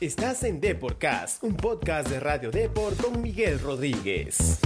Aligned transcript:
Estás 0.00 0.44
en 0.44 0.60
Deporcast, 0.60 1.42
un 1.42 1.56
podcast 1.56 2.08
de 2.08 2.20
Radio 2.20 2.52
Depor 2.52 2.94
con 2.98 3.20
Miguel 3.20 3.58
Rodríguez. 3.58 4.60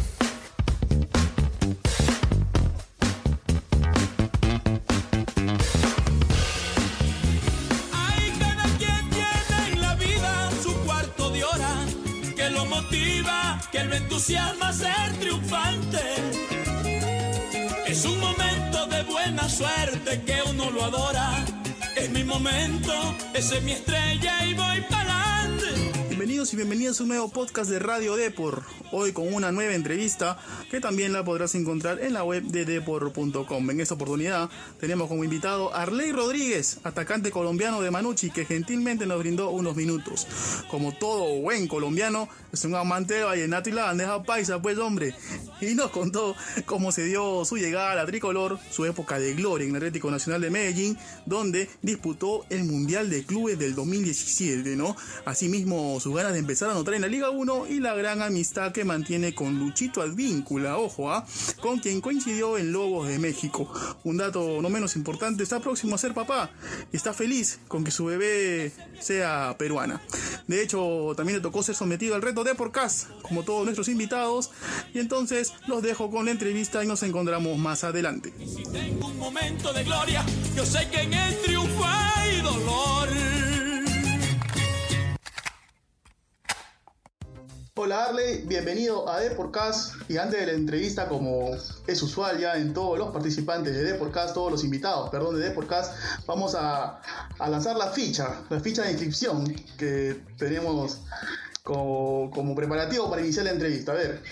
Hay 7.94 8.32
cada 8.38 8.64
quien 8.76 9.08
tiene 9.08 9.72
en 9.72 9.80
la 9.80 9.94
vida 9.94 10.50
su 10.62 10.74
cuarto 10.84 11.30
de 11.30 11.44
hora 11.44 11.76
que 12.36 12.50
lo 12.50 12.66
motiva, 12.66 13.58
que 13.72 13.84
lo 13.84 13.94
entusiasma 13.94 14.68
a 14.68 14.72
ser 14.74 15.12
triunfante. 15.18 16.02
Es 17.86 18.04
un 18.04 18.20
momento 18.20 18.86
de 18.86 19.02
buena 19.04 19.48
suerte 19.48 20.20
que 20.26 20.42
uno 20.50 20.70
lo 20.70 20.84
adora. 20.84 21.51
Es 22.02 22.10
mi 22.10 22.24
momento, 22.24 22.92
esa 23.32 23.58
es 23.58 23.62
mi 23.62 23.70
estrella 23.70 24.44
y 24.44 24.54
voy 24.54 24.80
para. 24.90 25.31
Bienvenidos 26.32 26.54
y 26.54 26.56
bienvenidas 26.56 26.98
a 26.98 27.02
un 27.02 27.08
nuevo 27.10 27.28
podcast 27.28 27.68
de 27.68 27.78
Radio 27.78 28.16
Depor. 28.16 28.62
Hoy 28.90 29.12
con 29.12 29.34
una 29.34 29.52
nueva 29.52 29.74
entrevista 29.74 30.38
que 30.70 30.80
también 30.80 31.12
la 31.12 31.22
podrás 31.22 31.54
encontrar 31.54 32.00
en 32.00 32.14
la 32.14 32.24
web 32.24 32.42
de 32.44 32.64
depor.com. 32.64 33.70
En 33.70 33.80
esta 33.82 33.96
oportunidad 33.96 34.48
tenemos 34.80 35.08
como 35.08 35.24
invitado 35.24 35.74
a 35.74 35.82
Arley 35.82 36.10
Rodríguez, 36.10 36.78
atacante 36.84 37.30
colombiano 37.30 37.82
de 37.82 37.90
Manucci, 37.90 38.30
que 38.30 38.46
gentilmente 38.46 39.04
nos 39.04 39.18
brindó 39.18 39.50
unos 39.50 39.76
minutos. 39.76 40.26
Como 40.70 40.92
todo 40.92 41.38
buen 41.42 41.68
colombiano, 41.68 42.30
es 42.50 42.64
un 42.64 42.76
amante 42.76 43.12
de 43.12 43.24
vallenato 43.24 43.68
y 43.68 43.72
la 43.72 43.84
bandeja 43.84 44.22
paisa, 44.22 44.62
pues 44.62 44.78
hombre. 44.78 45.14
Y 45.60 45.74
nos 45.74 45.90
contó 45.90 46.34
cómo 46.64 46.92
se 46.92 47.04
dio 47.04 47.44
su 47.44 47.58
llegada 47.58 47.92
a 47.92 47.94
la 47.94 48.06
tricolor, 48.06 48.58
su 48.70 48.86
época 48.86 49.18
de 49.18 49.34
gloria 49.34 49.64
en 49.64 49.70
el 49.72 49.76
Atlético 49.76 50.10
Nacional 50.10 50.40
de 50.40 50.50
Medellín, 50.50 50.96
donde 51.26 51.68
disputó 51.82 52.46
el 52.48 52.64
Mundial 52.64 53.10
de 53.10 53.22
Clubes 53.24 53.58
del 53.58 53.74
2017, 53.74 54.76
¿no? 54.76 54.96
Asimismo, 55.26 56.00
sus 56.00 56.21
de 56.30 56.38
empezar 56.38 56.68
a 56.68 56.72
anotar 56.72 56.94
en 56.94 57.00
la 57.00 57.08
Liga 57.08 57.30
1 57.30 57.66
y 57.66 57.80
la 57.80 57.94
gran 57.94 58.22
amistad 58.22 58.70
que 58.70 58.84
mantiene 58.84 59.34
con 59.34 59.58
Luchito 59.58 60.02
Advíncula, 60.02 60.78
ojo, 60.78 61.10
¿ah? 61.10 61.26
con 61.60 61.80
quien 61.80 62.00
coincidió 62.00 62.58
en 62.58 62.70
Lobos 62.70 63.08
de 63.08 63.18
México. 63.18 63.72
Un 64.04 64.18
dato 64.18 64.62
no 64.62 64.70
menos 64.70 64.94
importante, 64.94 65.42
está 65.42 65.58
próximo 65.58 65.96
a 65.96 65.98
ser 65.98 66.14
papá 66.14 66.50
y 66.92 66.96
está 66.96 67.12
feliz 67.12 67.58
con 67.66 67.82
que 67.82 67.90
su 67.90 68.04
bebé 68.04 68.72
sea 69.00 69.56
peruana. 69.58 70.00
De 70.46 70.62
hecho, 70.62 71.12
también 71.16 71.38
le 71.38 71.42
tocó 71.42 71.62
ser 71.64 71.74
sometido 71.74 72.14
al 72.14 72.22
reto 72.22 72.44
de 72.44 72.54
Porcast, 72.54 73.08
como 73.22 73.42
todos 73.42 73.64
nuestros 73.64 73.88
invitados, 73.88 74.50
y 74.94 75.00
entonces 75.00 75.52
los 75.66 75.82
dejo 75.82 76.08
con 76.10 76.26
la 76.26 76.30
entrevista 76.30 76.84
y 76.84 76.86
nos 76.86 77.02
encontramos 77.02 77.58
más 77.58 77.82
adelante. 77.82 78.32
Si 78.38 78.62
tengo 78.64 79.08
un 79.08 79.18
momento 79.18 79.72
de 79.72 79.82
gloria, 79.82 80.24
yo 80.54 80.64
sé 80.64 80.88
que 80.88 81.00
en 81.00 81.14
el 81.14 81.36
triunfo 81.42 81.84
hay 81.84 82.40
dolor. 82.42 83.31
Hola 87.74 88.04
Arley, 88.04 88.42
bienvenido 88.44 89.08
a 89.08 89.18
Deporcast. 89.18 89.94
Y 90.10 90.18
antes 90.18 90.40
de 90.40 90.46
la 90.46 90.52
entrevista 90.52 91.08
como 91.08 91.56
es 91.86 92.02
usual 92.02 92.38
ya 92.38 92.56
en 92.56 92.74
todos 92.74 92.98
los 92.98 93.10
participantes 93.12 93.72
de 93.72 93.82
Deporcast, 93.84 94.34
todos 94.34 94.52
los 94.52 94.62
invitados, 94.62 95.08
perdón, 95.08 95.40
de 95.40 95.48
Deporcast, 95.48 95.94
vamos 96.26 96.54
a, 96.54 97.00
a 97.38 97.48
lanzar 97.48 97.76
la 97.76 97.86
ficha, 97.86 98.42
la 98.50 98.60
ficha 98.60 98.82
de 98.82 98.90
inscripción 98.90 99.46
que 99.78 100.20
tenemos 100.36 101.00
como, 101.62 102.30
como 102.30 102.54
preparativo 102.54 103.08
para 103.08 103.22
iniciar 103.22 103.46
la 103.46 103.52
entrevista. 103.52 103.92
A 103.92 103.94
ver. 103.94 104.22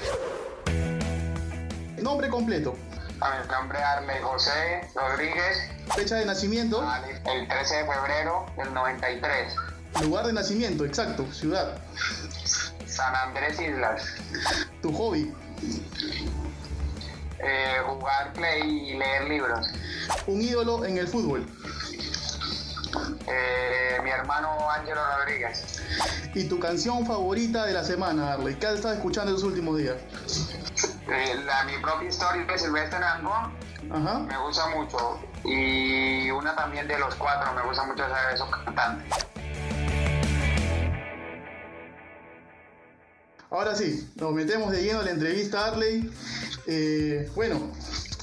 Nombre 2.02 2.28
completo, 2.28 2.76
A 3.22 3.40
mi 3.40 3.48
nombre 3.48 3.78
Arley 3.78 4.20
José 4.20 4.86
Rodríguez, 4.94 5.56
fecha 5.96 6.16
de 6.16 6.26
nacimiento, 6.26 6.86
el 7.24 7.48
13 7.48 7.74
de 7.74 7.86
febrero 7.86 8.44
del 8.58 8.74
93, 8.74 9.54
lugar 10.02 10.26
de 10.26 10.32
nacimiento, 10.34 10.84
exacto, 10.84 11.26
ciudad, 11.32 11.78
San 12.90 13.14
Andrés 13.14 13.60
Islas. 13.60 14.02
tu 14.82 14.92
hobby, 14.92 15.32
Eh, 17.42 17.76
jugar 17.86 18.32
play 18.34 18.90
y 18.90 18.98
leer 18.98 19.24
libros. 19.28 19.66
un 20.26 20.40
ídolo 20.42 20.84
en 20.84 20.98
el 20.98 21.08
fútbol 21.08 21.46
Eh, 23.26 23.98
mi 24.02 24.10
hermano 24.10 24.68
Ángelo 24.70 25.00
Rodríguez. 25.18 25.80
y 26.34 26.44
tu 26.48 26.58
canción 26.58 27.06
favorita 27.06 27.64
de 27.66 27.72
la 27.72 27.84
semana, 27.84 28.32
Arley. 28.34 28.56
¿Qué 28.56 28.66
has 28.66 28.74
estado 28.74 28.94
escuchando 28.94 29.30
en 29.30 29.34
los 29.34 29.42
últimos 29.44 29.78
días? 29.78 29.96
Eh, 31.08 31.34
la, 31.44 31.64
mi 31.64 31.76
propia 31.78 32.08
historia 32.08 32.44
de 32.44 32.58
Silvestre 32.58 32.98
Nangón 32.98 33.52
Ajá. 33.92 34.18
me 34.20 34.36
gusta 34.38 34.66
mucho. 34.68 35.20
Y 35.44 36.30
una 36.30 36.54
también 36.54 36.86
de 36.86 36.98
los 36.98 37.14
cuatro, 37.14 37.52
me 37.54 37.62
gusta 37.62 37.84
mucho 37.84 38.02
saber 38.08 38.34
esos 38.34 38.50
cantantes. 38.50 39.26
Ahora 43.50 43.74
sí, 43.74 44.08
nos 44.14 44.32
metemos 44.32 44.70
de 44.70 44.82
lleno 44.82 45.00
en 45.00 45.06
la 45.06 45.10
entrevista, 45.10 45.66
Arley. 45.66 46.08
Eh, 46.68 47.28
bueno, 47.34 47.72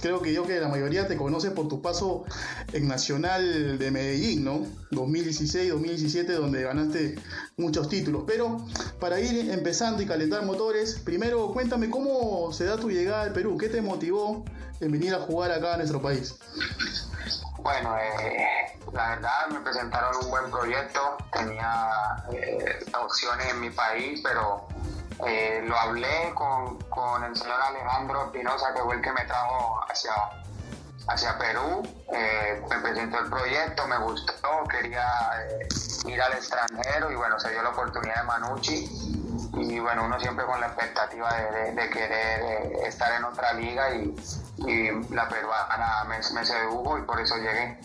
creo 0.01 0.21
que 0.21 0.31
yo 0.31 0.47
que 0.47 0.57
la 0.61 0.69
mayoría 0.69 1.05
te 1.05 1.17
conoce 1.17 1.51
por 1.51 1.67
tu 1.67 1.81
paso 1.81 2.23
en 2.71 2.87
Nacional 2.87 3.77
de 3.77 3.91
Medellín, 3.91 4.45
¿no? 4.45 4.65
2016, 4.91 5.71
2017, 5.71 6.31
donde 6.31 6.63
ganaste 6.63 7.19
muchos 7.57 7.89
títulos. 7.89 8.23
Pero 8.25 8.65
para 9.01 9.19
ir 9.19 9.51
empezando 9.51 10.01
y 10.01 10.05
calentar 10.05 10.45
motores, 10.45 10.99
primero 11.03 11.51
cuéntame 11.51 11.89
cómo 11.89 12.53
se 12.53 12.63
da 12.63 12.77
tu 12.77 12.89
llegada 12.89 13.23
al 13.23 13.33
Perú, 13.33 13.57
qué 13.57 13.67
te 13.67 13.81
motivó 13.81 14.45
en 14.79 14.91
venir 14.93 15.13
a 15.13 15.19
jugar 15.19 15.51
acá 15.51 15.73
a 15.73 15.77
nuestro 15.77 16.01
país. 16.01 16.35
Bueno, 17.59 17.97
eh, 17.97 18.77
la 18.93 19.09
verdad 19.09 19.49
me 19.51 19.59
presentaron 19.59 20.15
un 20.23 20.29
buen 20.29 20.49
proyecto, 20.49 21.17
tenía 21.33 21.89
eh, 22.31 22.79
opciones 22.97 23.47
en 23.49 23.59
mi 23.59 23.71
país, 23.71 24.21
pero 24.23 24.65
eh, 25.25 25.63
lo 25.65 25.77
hablé 25.77 26.31
con, 26.35 26.77
con 26.89 27.23
el 27.23 27.35
señor 27.35 27.59
Alejandro 27.61 28.25
Espinosa, 28.25 28.73
que 28.73 28.81
fue 28.81 28.95
el 28.95 29.01
que 29.01 29.11
me 29.11 29.25
trajo 29.25 29.81
hacia, 29.89 30.11
hacia 31.07 31.37
Perú, 31.37 31.81
eh, 32.13 32.61
me 32.69 32.77
presentó 32.79 33.19
el 33.19 33.29
proyecto, 33.29 33.87
me 33.87 33.97
gustó, 33.97 34.63
quería 34.69 35.07
eh, 35.39 35.67
ir 36.07 36.21
al 36.21 36.33
extranjero 36.33 37.11
y 37.11 37.15
bueno, 37.15 37.39
se 37.39 37.49
dio 37.51 37.63
la 37.63 37.69
oportunidad 37.69 38.17
de 38.17 38.23
Manucci 38.23 39.16
y 39.61 39.79
bueno, 39.79 40.05
uno 40.05 40.19
siempre 40.19 40.45
con 40.45 40.59
la 40.59 40.67
expectativa 40.67 41.29
de, 41.33 41.57
de- 41.59 41.71
de 41.81 41.89
querer 41.89 42.41
eh, 42.41 42.87
estar 42.87 43.11
en 43.17 43.23
otra 43.23 43.53
liga 43.53 43.93
y, 43.95 44.15
y 44.67 44.89
la 45.13 45.27
peruana 45.29 46.03
me, 46.07 46.17
me 46.33 46.45
sedujo 46.45 46.97
y 46.97 47.01
por 47.03 47.19
eso 47.19 47.35
llegué. 47.37 47.79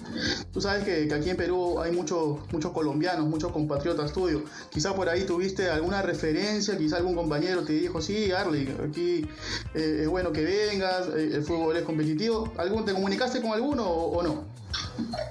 Tú 0.52 0.60
sabes 0.60 0.84
que, 0.84 1.08
que 1.08 1.14
aquí 1.14 1.30
en 1.30 1.36
Perú 1.36 1.80
hay 1.80 1.92
muchos 1.92 2.38
muchos 2.52 2.72
colombianos, 2.72 3.26
muchos 3.26 3.52
compatriotas 3.52 4.12
tuyos. 4.12 4.42
Quizá 4.70 4.94
por 4.94 5.08
ahí 5.08 5.24
tuviste 5.24 5.70
alguna 5.70 6.02
referencia, 6.02 6.76
quizá 6.76 6.96
algún 6.96 7.14
compañero 7.14 7.64
te 7.64 7.72
dijo, 7.74 8.00
sí, 8.00 8.32
Arley, 8.32 8.76
aquí 8.88 9.28
eh, 9.74 10.00
es 10.02 10.08
bueno 10.08 10.32
que 10.32 10.44
vengas, 10.44 11.08
eh, 11.08 11.30
el 11.34 11.44
fútbol 11.44 11.76
es 11.76 11.82
competitivo. 11.84 12.52
¿Algún, 12.58 12.84
¿Te 12.84 12.92
comunicaste 12.92 13.40
con 13.42 13.52
alguno 13.52 13.84
o, 13.84 14.18
o 14.18 14.22
no? 14.22 14.44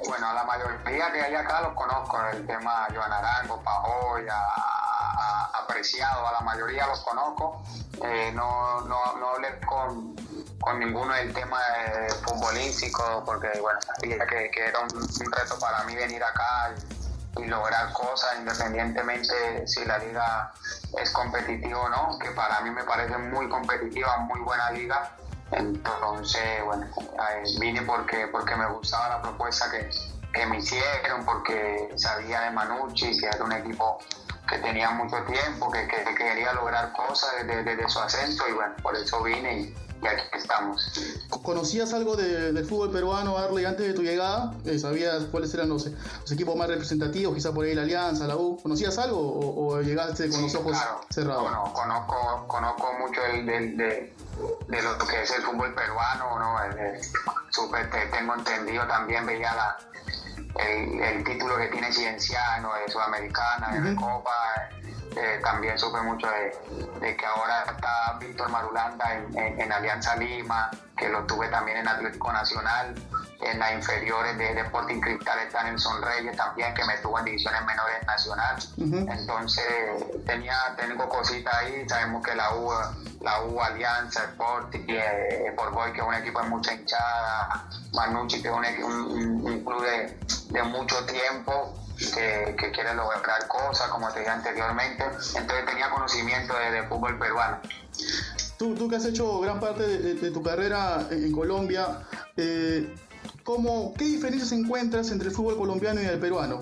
Bueno, 0.08 0.34
la 0.34 0.44
mayoría 0.44 1.12
que 1.12 1.22
hay 1.22 1.34
acá 1.34 1.62
los 1.62 1.74
conozco, 1.74 2.18
el 2.34 2.46
tema 2.46 2.88
Joan 2.94 3.12
Arango, 3.12 3.60
Pajoy, 3.64 4.24
Apreciado, 5.54 6.28
a 6.28 6.32
la 6.34 6.42
mayoría 6.42 6.88
los 6.88 7.02
conozco. 7.02 7.64
Eh, 8.04 8.32
no, 8.34 8.82
no, 8.82 9.18
no 9.18 9.30
hablé 9.30 9.60
con, 9.62 10.16
con 10.60 10.80
ninguno 10.80 11.14
del 11.14 11.34
tema 11.34 11.60
eh, 11.86 12.08
futbolístico 12.26 13.24
porque, 13.26 13.50
bueno, 13.60 13.80
sabía 13.82 14.26
que, 14.26 14.50
que 14.52 14.66
era 14.68 14.80
un, 14.80 14.98
un 14.98 15.32
reto 15.32 15.60
para 15.60 15.84
mí 15.84 15.96
venir 15.96 16.24
acá 16.24 16.74
y, 17.38 17.44
y 17.44 17.46
lograr 17.46 17.94
cosas 17.94 18.38
independientemente 18.40 19.68
si 19.68 19.86
la 19.86 19.98
liga 20.00 20.52
es 21.00 21.12
competitiva 21.12 21.80
o 21.80 21.90
no, 21.90 22.20
que 22.20 22.32
para 22.32 22.62
mí 22.62 22.72
me 22.72 22.84
parece 22.84 23.18
muy 23.18 23.48
competitiva, 23.50 24.18
muy 24.18 24.40
buena 24.42 24.72
liga. 24.72 25.12
Entonces, 25.52 26.64
bueno, 26.64 26.88
vine 27.60 27.82
porque, 27.82 28.28
porque 28.28 28.56
me 28.56 28.66
gustaba 28.68 29.10
la 29.10 29.22
propuesta 29.22 29.70
que, 29.70 29.90
que 30.34 30.46
me 30.46 30.60
hicieron, 30.60 31.26
porque 31.26 31.92
sabía 31.98 32.42
de 32.42 32.52
Manucci, 32.52 33.20
que 33.20 33.28
era 33.28 33.44
un 33.44 33.52
equipo 33.52 34.00
que 34.50 34.58
tenía 34.60 34.92
mucho 34.92 35.18
tiempo, 35.24 35.72
que, 35.72 35.88
que- 35.88 36.04
que 36.04 36.16
quería 36.16 36.54
lograr 36.54 36.92
cosas 36.94 37.30
desde, 37.46 37.64
desde 37.64 37.88
su 37.90 38.00
ascenso 38.00 38.44
y 38.50 38.54
bueno, 38.54 38.74
por 38.84 38.96
eso 38.96 39.22
vine 39.24 39.60
y, 39.62 39.76
y 40.04 40.08
aquí 40.08 40.24
estamos. 40.34 40.92
¿Conocías 41.44 41.94
algo 41.94 42.16
de- 42.16 42.52
del 42.52 42.66
fútbol 42.66 42.92
peruano, 42.92 43.38
Arley, 43.38 43.66
antes 43.66 43.88
de 43.88 43.94
tu 43.94 44.02
llegada? 44.02 44.54
Eh, 44.66 44.78
¿Sabías 44.80 45.24
cuáles 45.32 45.54
eran 45.54 45.70
los, 45.70 45.86
los 45.86 46.32
equipos 46.32 46.56
más 46.56 46.68
representativos? 46.68 47.34
Quizá 47.36 47.54
por 47.54 47.66
ahí 47.66 47.74
la 47.76 47.84
Alianza, 47.84 48.28
la 48.28 48.36
U. 48.36 48.58
¿Conocías 48.62 48.98
algo 48.98 49.20
o, 49.20 49.76
o 49.76 49.82
llegaste 49.82 50.30
con 50.30 50.42
los 50.42 50.52
Sí, 50.52 50.58
ojos 50.58 50.72
claro. 50.74 51.02
cerrados? 51.10 51.44
Bueno, 51.44 51.72
conozco, 51.74 52.46
conozco 52.48 52.94
mucho 53.00 53.24
el, 53.26 53.46
del- 53.46 53.78
de, 53.78 54.14
de 54.68 54.82
lo 54.82 54.98
que 54.98 55.22
es 55.24 55.32
el 55.32 55.44
fútbol 55.44 55.74
peruano, 55.76 56.40
¿no? 56.40 56.64
El- 56.64 56.78
el- 56.78 57.02
supe- 57.52 57.90
te- 57.92 58.08
tengo 58.08 58.36
entendido 58.36 58.86
también, 58.88 59.26
veía 59.26 59.54
la, 59.56 59.78
el, 60.60 61.00
el 61.00 61.24
título 61.24 61.58
que 61.58 61.68
tiene 61.68 61.92
Cienciano 61.92 62.74
de 62.74 62.92
Sudamericana, 62.92 63.70
de 63.72 63.80
Ujú. 63.80 63.88
Recopa, 63.90 64.70
Eh, 65.16 65.40
también 65.44 65.78
supe 65.78 66.00
mucho 66.02 66.28
de, 66.28 67.16
que 67.18 67.26
ahora 67.26 67.66
está 67.70 68.18
Víctor 68.20 68.50
Marulanda 68.50 69.14
en, 69.14 69.72
Alianza 69.72 70.16
Lima, 70.16 70.72
que 70.98 71.10
lo 71.10 71.26
tuve 71.26 71.50
también 71.50 71.78
en 71.78 71.88
Atlético 71.88 72.32
Nacional, 72.32 72.96
en 73.42 73.60
las 73.60 73.74
inferiores 73.74 74.38
de 74.38 74.54
Deporting 74.54 75.02
Cristal 75.02 75.40
está 75.40 75.64
Nelson 75.64 76.02
Reyes 76.02 76.38
también, 76.38 76.74
que 76.74 76.86
me 76.86 76.96
tuvo 76.98 77.20
en 77.20 77.26
divisiones 77.26 77.66
menores 77.66 78.06
nacional. 78.06 78.56
Entonces 78.78 79.66
tenía, 80.26 80.56
tengo 80.78 81.10
cositas 81.10 81.54
ahí, 81.56 81.88
sabemos 81.90 82.24
que 82.24 82.34
la 82.34 82.56
U, 82.56 82.72
la 83.20 83.42
U 83.44 83.60
Alianza, 83.62 84.24
Sporting, 84.26 84.86
eh, 84.88 85.54
Boy, 85.74 85.92
que 85.92 86.00
es 86.00 86.08
un 86.08 86.14
equipo 86.14 86.42
de 86.42 86.50
mucha 86.50 86.74
hinchada, 86.74 87.68
Manucci, 87.94 88.42
que 88.42 88.48
es 88.48 88.54
un, 88.54 89.64
club 89.66 89.84
de, 89.84 90.18
de 90.52 90.64
mucho 90.64 91.04
tiempo, 91.06 91.74
que, 92.10 92.56
que 92.58 92.72
quiere 92.72 92.94
lograr 92.94 93.48
cosas, 93.48 93.90
como 93.90 94.12
te 94.12 94.20
dije 94.20 94.32
anteriormente. 94.32 95.04
Entonces 95.04 95.66
tenía 95.66 95.90
conocimiento 95.90 96.54
de, 96.58 96.84
fútbol 96.88 97.18
peruano. 97.18 97.60
Tú, 98.58 98.76
tú, 98.76 98.90
que 98.90 98.96
has 98.96 99.06
hecho 99.06 99.40
gran 99.40 99.60
parte 99.60 99.88
de, 99.88 100.32
tu 100.32 100.42
carrera 100.44 101.08
en 101.10 101.32
Colombia, 101.32 102.06
eh, 102.38 102.94
¿cómo, 103.44 103.94
¿qué 103.98 104.06
diferencias 104.06 104.52
encuentras 104.52 105.12
entre 105.12 105.30
el 105.30 105.36
fútbol 105.36 105.58
colombiano 105.58 106.02
y 106.02 106.06
el 106.06 106.20
peruano? 106.20 106.60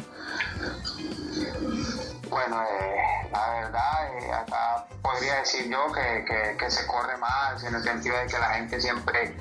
Bueno, 2.30 2.62
eh, 2.62 3.30
la 3.32 3.50
verdad, 3.50 4.18
eh, 4.18 4.32
acá 4.32 4.86
podría 5.02 5.36
decir 5.38 5.68
yo 5.68 5.92
que, 5.92 6.56
que, 6.58 6.70
se 6.70 6.86
corre 6.86 7.18
más 7.18 7.64
en 7.64 7.74
el 7.74 7.84
sentido 7.84 8.16
de 8.18 8.28
que 8.28 8.38
la 8.38 8.54
gente 8.54 8.80
siempre 8.80 9.36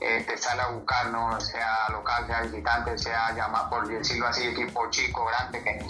eh, 0.00 0.24
te 0.26 0.38
sale 0.38 0.62
a 0.62 0.68
buscar, 0.68 1.08
¿no? 1.08 1.38
sea 1.40 1.90
local, 1.90 2.26
sea 2.26 2.40
visitante, 2.40 2.96
sea 2.96 3.32
llamar, 3.32 3.68
por 3.68 3.86
decirlo 3.86 4.28
así, 4.28 4.46
equipo 4.46 4.88
chico, 4.88 5.26
grande, 5.26 5.62
que 5.62 5.84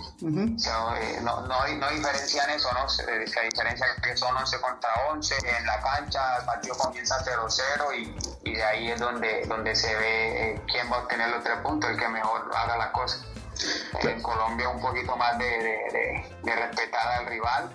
no, 1.23 1.41
no, 1.47 1.63
hay, 1.63 1.77
no 1.77 1.89
diferencia 1.91 2.43
en 2.45 2.51
eso, 2.51 2.73
¿no? 2.73 2.89
Se, 2.89 3.05
se 3.05 3.41
diferencia 3.43 3.87
que 4.03 4.17
son 4.17 4.37
11 4.37 4.61
contra 4.61 4.91
11, 5.11 5.37
en 5.57 5.67
la 5.67 5.81
cancha 5.81 6.39
el 6.39 6.45
partido 6.45 6.77
comienza 6.77 7.25
0-0 7.25 7.97
y, 7.97 8.51
y, 8.51 8.55
de 8.57 8.65
ahí 8.65 8.91
es 8.91 8.99
donde, 8.99 9.45
donde 9.47 9.77
se 9.77 9.95
ve 9.95 10.61
quién 10.67 10.91
va 10.91 10.97
a 10.97 11.01
obtener 11.01 11.29
los 11.29 11.45
tres 11.45 11.59
puntos, 11.59 11.91
el 11.91 11.97
que 11.97 12.09
mejor 12.09 12.51
haga 12.57 12.77
la 12.77 12.91
cosa. 12.91 13.19
En 14.03 14.23
Colombia 14.23 14.69
un 14.69 14.81
poquito 14.81 15.17
más 15.17 15.39
de, 15.39 16.25
respetar 16.43 17.19
al 17.19 17.27
rival, 17.27 17.71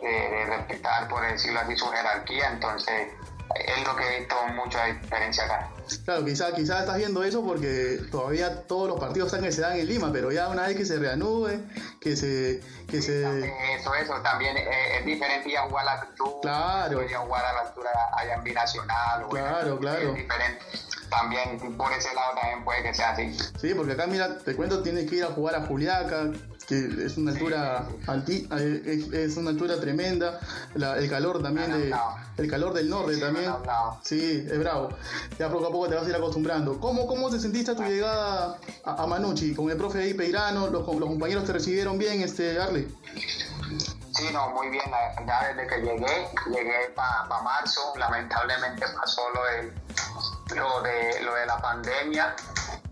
de 0.00 0.44
respetar, 0.46 1.08
por 1.08 1.22
decirlo 1.22 1.60
así, 1.60 1.76
su 1.76 1.86
jerarquía, 1.86 2.50
entonces 2.52 3.08
es 3.54 3.86
lo 3.86 3.96
que 3.96 4.04
he 4.04 4.18
visto 4.20 4.36
mucha 4.54 4.84
diferencia 4.86 5.44
acá. 5.44 5.70
Claro, 6.04 6.24
quizás 6.24 6.52
quizá 6.52 6.80
estás 6.80 6.96
viendo 6.96 7.22
eso 7.22 7.44
porque 7.44 8.00
todavía 8.10 8.62
todos 8.62 8.88
los 8.88 8.98
partidos 8.98 9.28
están 9.28 9.44
que 9.44 9.52
se 9.52 9.60
dan 9.60 9.78
en 9.78 9.86
Lima, 9.86 10.10
pero 10.12 10.32
ya 10.32 10.48
una 10.48 10.66
vez 10.66 10.76
que 10.76 10.84
se 10.84 10.98
reanude, 10.98 11.60
que 12.00 12.16
se... 12.16 12.60
Que 12.88 13.00
se... 13.00 13.22
Eso, 13.74 13.94
eso, 13.94 14.14
también 14.22 14.56
es, 14.56 15.04
diferente 15.04 15.50
ya 15.50 15.62
jugar 15.62 15.88
a 15.88 15.94
la 15.94 16.00
altura, 16.02 16.40
claro. 16.42 17.00
jugar 17.24 17.44
a 17.44 17.52
la 17.52 17.60
altura 17.60 17.90
allá 18.16 18.34
en 18.34 18.44
Binacional, 18.44 19.28
claro, 19.28 19.78
claro. 19.78 20.10
es 20.10 20.14
diferente 20.14 20.64
también 21.10 21.58
por 21.76 21.92
ese 21.92 22.14
lado 22.14 22.34
también 22.34 22.64
puede 22.64 22.82
que 22.82 22.94
sea 22.94 23.10
así. 23.10 23.36
Sí, 23.60 23.74
porque 23.74 23.92
acá, 23.92 24.06
mira, 24.06 24.38
te 24.38 24.54
cuento, 24.54 24.82
tienes 24.82 25.08
que 25.08 25.16
ir 25.16 25.24
a 25.24 25.28
jugar 25.28 25.54
a 25.54 25.66
Juliaca, 25.66 26.30
que 26.66 27.04
es 27.04 27.16
una 27.16 27.32
altura 27.32 27.86
eh, 28.58 29.08
es, 29.12 29.36
una 29.36 29.50
altura 29.50 29.80
tremenda, 29.80 30.40
el 30.74 31.08
calor 31.08 31.42
también, 31.42 31.70
de, 31.72 31.94
el 32.36 32.50
calor 32.50 32.74
del 32.74 32.90
norte 32.90 33.16
también. 33.18 33.52
Sí, 34.02 34.46
es 34.50 34.58
bravo. 34.58 34.90
Ya 35.38 35.48
poco 35.50 35.66
a 35.66 35.70
poco 35.70 35.88
te 35.88 35.94
vas 35.94 36.06
a 36.06 36.10
ir 36.10 36.16
acostumbrando. 36.16 36.80
¿Cómo, 36.80 37.06
cómo 37.06 37.30
te 37.30 37.38
sentiste 37.38 37.70
a 37.70 37.76
tu 37.76 37.82
llegada 37.82 38.58
a, 38.84 39.06
Manucci? 39.06 39.54
Con 39.54 39.70
el 39.70 39.76
profe 39.76 40.00
ahí 40.00 40.14
Peirano, 40.14 40.68
los, 40.68 40.86
los 40.86 41.08
compañeros 41.08 41.44
te 41.44 41.52
recibieron 41.52 41.98
bien, 41.98 42.22
este 42.22 42.58
Arley. 42.60 42.88
Sí, 44.16 44.24
no, 44.32 44.48
muy 44.50 44.68
bien. 44.70 44.84
Ya 45.26 45.48
desde 45.48 45.66
que 45.66 45.76
llegué, 45.82 46.28
llegué 46.46 46.90
para 46.94 47.42
marzo. 47.42 47.92
Lamentablemente 47.96 48.86
pasó 48.98 49.22
lo 49.34 49.44
de, 49.44 49.72
lo 50.54 50.80
de, 50.82 51.22
lo 51.22 51.34
de 51.34 51.46
la 51.46 51.58
pandemia. 51.58 52.34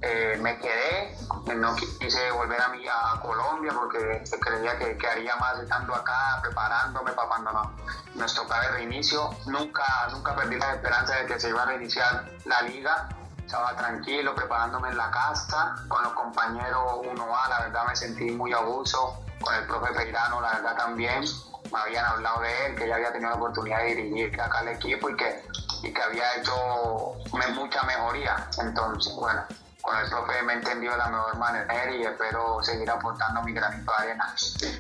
Eh, 0.01 0.39
me 0.41 0.59
quedé, 0.59 1.17
no 1.57 1.75
quise 1.75 2.31
volver 2.33 2.61
a, 2.61 2.69
mi, 2.69 2.87
a 2.87 3.19
Colombia 3.23 3.73
porque 3.75 4.23
creía 4.41 4.79
que, 4.79 5.07
haría 5.07 5.37
más 5.37 5.59
estando 5.61 5.95
acá, 5.95 6.41
preparándome 6.43 7.13
para 7.13 7.29
cuando 7.29 7.53
no, 7.53 7.73
nos 8.15 8.35
tocara 8.35 8.67
el 8.67 8.75
reinicio. 8.75 9.31
Nunca, 9.47 10.09
nunca 10.11 10.35
perdí 10.37 10.57
la 10.57 10.75
esperanza 10.75 11.17
de 11.17 11.27
que 11.27 11.41
se 11.41 11.49
iba 11.49 11.63
a 11.63 11.67
reiniciar 11.67 12.31
la 12.45 12.63
liga. 12.63 13.09
Estaba 13.39 13.75
tranquilo, 13.77 14.35
preparándome 14.35 14.89
en 14.89 14.97
la 14.97 15.11
casa, 15.11 15.77
con 15.89 16.03
los 16.03 16.13
compañeros 16.15 17.01
uno 17.05 17.37
a 17.37 17.49
la 17.49 17.61
verdad 17.61 17.87
me 17.87 17.95
sentí 17.95 18.31
muy 18.31 18.53
abuso 18.53 19.23
con 19.41 19.55
el 19.55 19.67
profe 19.67 19.93
Peirano, 19.93 20.41
la 20.41 20.55
verdad 20.55 20.77
también 20.77 21.25
me 21.73 21.79
habían 21.79 22.07
hablado 22.07 22.41
de 22.41 22.67
él, 22.67 22.75
que 22.77 22.89
ya 22.89 22.95
había 22.97 23.13
tenido 23.13 23.31
la 23.31 23.37
oportunidad 23.37 23.79
de 23.81 23.95
dirigir 23.95 24.41
acá 24.41 24.61
al 24.61 24.69
equipo 24.69 25.11
y 25.11 25.17
que, 25.17 25.43
y 25.85 25.93
que 25.93 26.03
había 26.03 26.37
hecho 26.37 27.15
mucha 27.55 27.83
mejoría. 27.85 28.49
Entonces, 28.59 29.13
bueno, 29.15 29.43
con 29.83 29.99
el 29.99 30.09
profe 30.09 30.43
me 30.43 30.57
de 30.57 30.97
la 30.97 31.09
mejor 31.09 31.37
manera 31.37 31.91
y 31.95 32.03
espero 32.03 32.63
seguir 32.63 32.89
aportando 32.91 33.43
mi 33.43 33.53
granito 33.53 33.93
de 33.99 34.05
arena. 34.05 34.35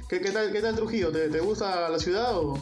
¿Qué, 0.08 0.20
qué, 0.20 0.32
tal, 0.32 0.50
qué 0.50 0.62
tal 0.62 0.74
Trujillo? 0.74 1.12
¿Te, 1.12 1.28
¿Te, 1.28 1.40
gusta 1.40 1.88
la 1.88 1.98
ciudad 1.98 2.34
o...? 2.34 2.58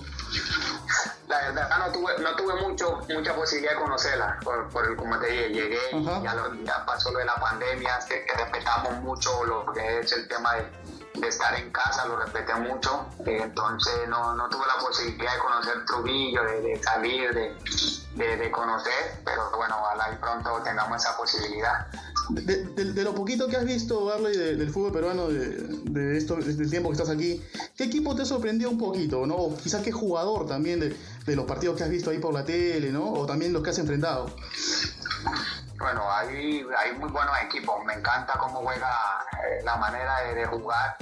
La 1.28 1.38
verdad 1.38 1.78
no 1.78 1.92
tuve, 1.92 2.18
no 2.18 2.36
tuve 2.36 2.54
mucho, 2.68 3.00
mucha 3.08 3.34
posibilidad 3.34 3.72
de 3.72 3.80
conocerla, 3.80 4.38
por, 4.42 4.68
por 4.68 4.96
como 4.96 5.18
te 5.18 5.28
dije, 5.28 5.48
llegué 5.48 5.78
y 5.92 6.04
ya, 6.04 6.34
ya, 6.64 6.84
pasó 6.84 7.10
lo 7.10 7.20
de 7.20 7.24
la 7.24 7.36
pandemia, 7.36 8.00
que 8.06 8.26
respetamos 8.36 9.00
mucho 9.02 9.44
lo 9.44 9.72
que 9.72 10.00
es 10.00 10.12
el 10.12 10.28
tema 10.28 10.54
de 10.56 10.66
de 11.22 11.28
estar 11.28 11.54
en 11.54 11.70
casa, 11.70 12.04
lo 12.06 12.16
respeté 12.16 12.52
mucho, 12.54 13.06
entonces 13.24 14.08
no, 14.08 14.34
no, 14.34 14.48
tuve 14.48 14.64
la 14.66 14.84
posibilidad 14.84 15.32
de 15.32 15.38
conocer 15.38 15.84
Trujillo, 15.86 16.42
de, 16.42 16.82
salir, 16.82 17.32
de, 17.32 18.36
de, 18.36 18.50
conocer, 18.50 19.20
pero 19.24 19.50
bueno, 19.56 19.76
ojalá 19.80 20.12
y 20.12 20.16
pronto 20.16 20.60
tengamos 20.64 21.00
esa 21.00 21.16
posibilidad. 21.16 21.86
De, 22.30 23.04
lo 23.04 23.14
poquito 23.14 23.46
que 23.46 23.56
has 23.56 23.64
visto, 23.64 24.04
Barley, 24.04 24.36
del 24.36 24.70
fútbol 24.70 24.92
peruano, 24.92 25.28
de, 25.28 26.18
esto, 26.18 26.36
desde 26.36 26.64
el 26.64 26.70
tiempo 26.70 26.88
que 26.88 26.94
estás 26.94 27.10
aquí, 27.10 27.40
¿qué 27.76 27.84
equipo 27.84 28.16
te 28.16 28.24
sorprendió 28.24 28.68
un 28.68 28.78
poquito, 28.78 29.24
no? 29.24 29.36
O 29.36 29.56
quizás 29.56 29.82
qué 29.82 29.92
jugador 29.92 30.46
también 30.46 30.80
de, 30.80 31.36
los 31.36 31.44
partidos 31.44 31.76
que 31.76 31.84
has 31.84 31.90
visto 31.90 32.10
ahí 32.10 32.18
por 32.18 32.34
la 32.34 32.44
tele, 32.44 32.90
¿no? 32.90 33.12
O 33.12 33.26
también 33.26 33.52
los 33.52 33.62
que 33.62 33.70
has 33.70 33.78
enfrentado. 33.78 34.34
Bueno, 35.78 36.02
hay, 36.12 36.64
hay 36.78 36.92
muy 36.98 37.10
buenos 37.10 37.34
equipos. 37.44 37.84
Me 37.84 37.94
encanta 37.94 38.38
cómo 38.38 38.60
juega 38.60 38.88
eh, 39.42 39.62
la 39.64 39.76
manera 39.76 40.20
de, 40.32 40.46
jugar 40.46 40.96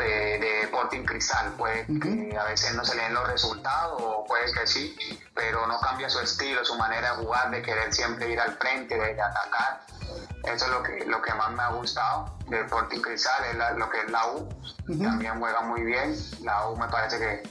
eh, 0.00 0.38
de 0.40 0.62
Sporting 0.62 1.04
Cristal. 1.04 1.52
Puede 1.56 1.86
que 1.86 2.36
a 2.36 2.44
veces 2.44 2.74
no 2.74 2.84
se 2.84 2.96
le 2.96 3.02
den 3.02 3.14
los 3.14 3.26
resultados, 3.28 4.00
o 4.02 4.24
puede 4.24 4.52
que 4.52 4.66
sí, 4.66 4.96
pero 5.34 5.66
no 5.66 5.80
cambia 5.80 6.08
su 6.08 6.20
estilo, 6.20 6.64
su 6.64 6.76
manera 6.76 7.16
de 7.16 7.24
jugar, 7.24 7.50
de 7.50 7.62
querer 7.62 7.92
siempre 7.92 8.30
ir 8.30 8.40
al 8.40 8.56
frente, 8.58 8.98
de, 8.98 9.20
atacar. 9.20 9.80
Eso 10.44 10.64
es 10.66 10.70
lo 10.70 10.82
que, 10.82 11.04
lo 11.06 11.22
que 11.22 11.32
más 11.34 11.50
me 11.52 11.62
ha 11.62 11.68
gustado 11.68 12.36
de 12.48 12.60
Sporting 12.60 13.00
Cristal, 13.00 13.44
es 13.50 13.76
lo 13.76 13.88
que 13.88 14.00
es 14.00 14.10
la 14.10 14.26
U. 14.28 14.48
También 15.02 15.38
juega 15.38 15.60
muy 15.62 15.82
bien. 15.82 16.16
La 16.42 16.68
U 16.68 16.76
me 16.76 16.88
parece 16.88 17.18
que, 17.18 17.42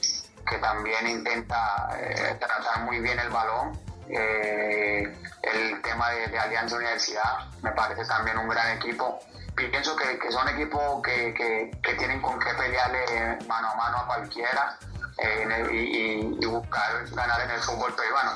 que 0.48 0.58
también 0.58 1.06
intenta 1.08 1.88
eh, 1.98 2.36
tratar 2.38 2.80
muy 2.80 3.00
bien 3.00 3.18
el 3.18 3.30
balón 3.30 3.78
eh, 4.08 5.10
el 5.42 5.82
tema 5.82 6.10
de, 6.10 6.38
Alianza 6.38 6.76
Universidad 6.76 7.50
me 7.62 7.72
parece 7.72 8.04
también 8.04 8.38
un 8.38 8.48
gran 8.48 8.76
equipo. 8.76 9.20
Pienso 9.54 9.94
que, 9.96 10.32
son 10.32 10.48
equipos 10.48 11.02
que, 11.02 11.70
tienen 11.98 12.20
con 12.22 12.38
qué 12.38 12.50
pelearle 12.54 13.38
mano 13.46 13.68
a 13.68 13.76
mano 13.76 13.98
a 13.98 14.06
cualquiera 14.06 14.78
eh, 15.18 16.34
y, 16.40 16.46
buscar 16.46 17.06
ganar 17.10 17.40
en 17.42 17.50
el 17.50 17.60
fútbol 17.60 17.94
peruano. 17.94 18.32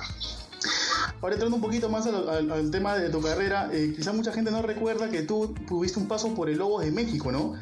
Ahora 1.22 1.34
entrando 1.34 1.56
un 1.56 1.62
poquito 1.62 1.88
más 1.88 2.06
al, 2.06 2.70
tema 2.70 2.94
de 2.94 3.08
tu 3.08 3.22
carrera, 3.22 3.68
eh, 3.72 3.94
quizás 3.96 4.14
mucha 4.14 4.32
gente 4.32 4.50
no 4.50 4.62
recuerda 4.62 5.08
que 5.10 5.22
tú 5.22 5.54
tuviste 5.66 5.98
un 5.98 6.06
paso 6.06 6.34
por 6.34 6.48
el 6.48 6.58
Lobos 6.58 6.84
de 6.84 6.90
México, 6.90 7.32
¿no? 7.32 7.54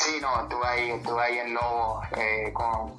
Sí, 0.00 0.18
no, 0.20 0.42
estuve 0.42 0.66
ahí, 0.66 0.90
estuve 0.90 1.22
ahí 1.22 1.38
en 1.38 1.54
Lobos 1.54 2.06
con, 2.52 2.98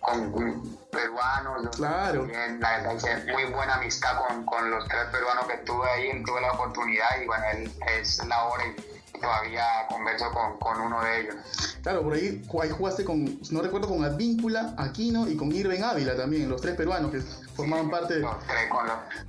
con 0.00 0.77
peruanos. 0.90 1.76
Claro. 1.76 2.26
la 2.26 2.78
verdad 2.78 2.94
hice 2.94 3.32
muy 3.32 3.44
buena 3.44 3.74
amistad 3.74 4.18
con, 4.18 4.44
con, 4.44 4.70
los 4.70 4.86
tres 4.88 5.04
peruanos 5.12 5.46
que 5.46 5.54
estuve 5.54 5.88
ahí, 5.88 6.22
tuve 6.24 6.40
la 6.40 6.52
oportunidad 6.52 7.06
y 7.22 7.26
bueno, 7.26 7.44
él 7.52 7.72
es 7.98 8.24
la 8.26 8.44
hora 8.44 8.64
y 8.66 8.98
todavía 9.20 9.64
converso 9.88 10.30
con, 10.32 10.58
con, 10.58 10.80
uno 10.80 11.02
de 11.02 11.20
ellos. 11.20 11.34
Claro, 11.82 12.02
por 12.02 12.14
ahí, 12.14 12.42
ahí, 12.62 12.70
jugaste 12.70 13.04
con, 13.04 13.38
no 13.50 13.62
recuerdo, 13.62 13.88
con 13.88 14.04
Advíncula, 14.04 14.74
Aquino 14.78 15.28
y 15.28 15.36
con 15.36 15.52
Irving 15.52 15.82
Ávila 15.82 16.16
también, 16.16 16.48
los 16.48 16.60
tres 16.60 16.76
peruanos 16.76 17.10
que 17.10 17.20
formaban 17.54 17.90
parte 17.90 18.22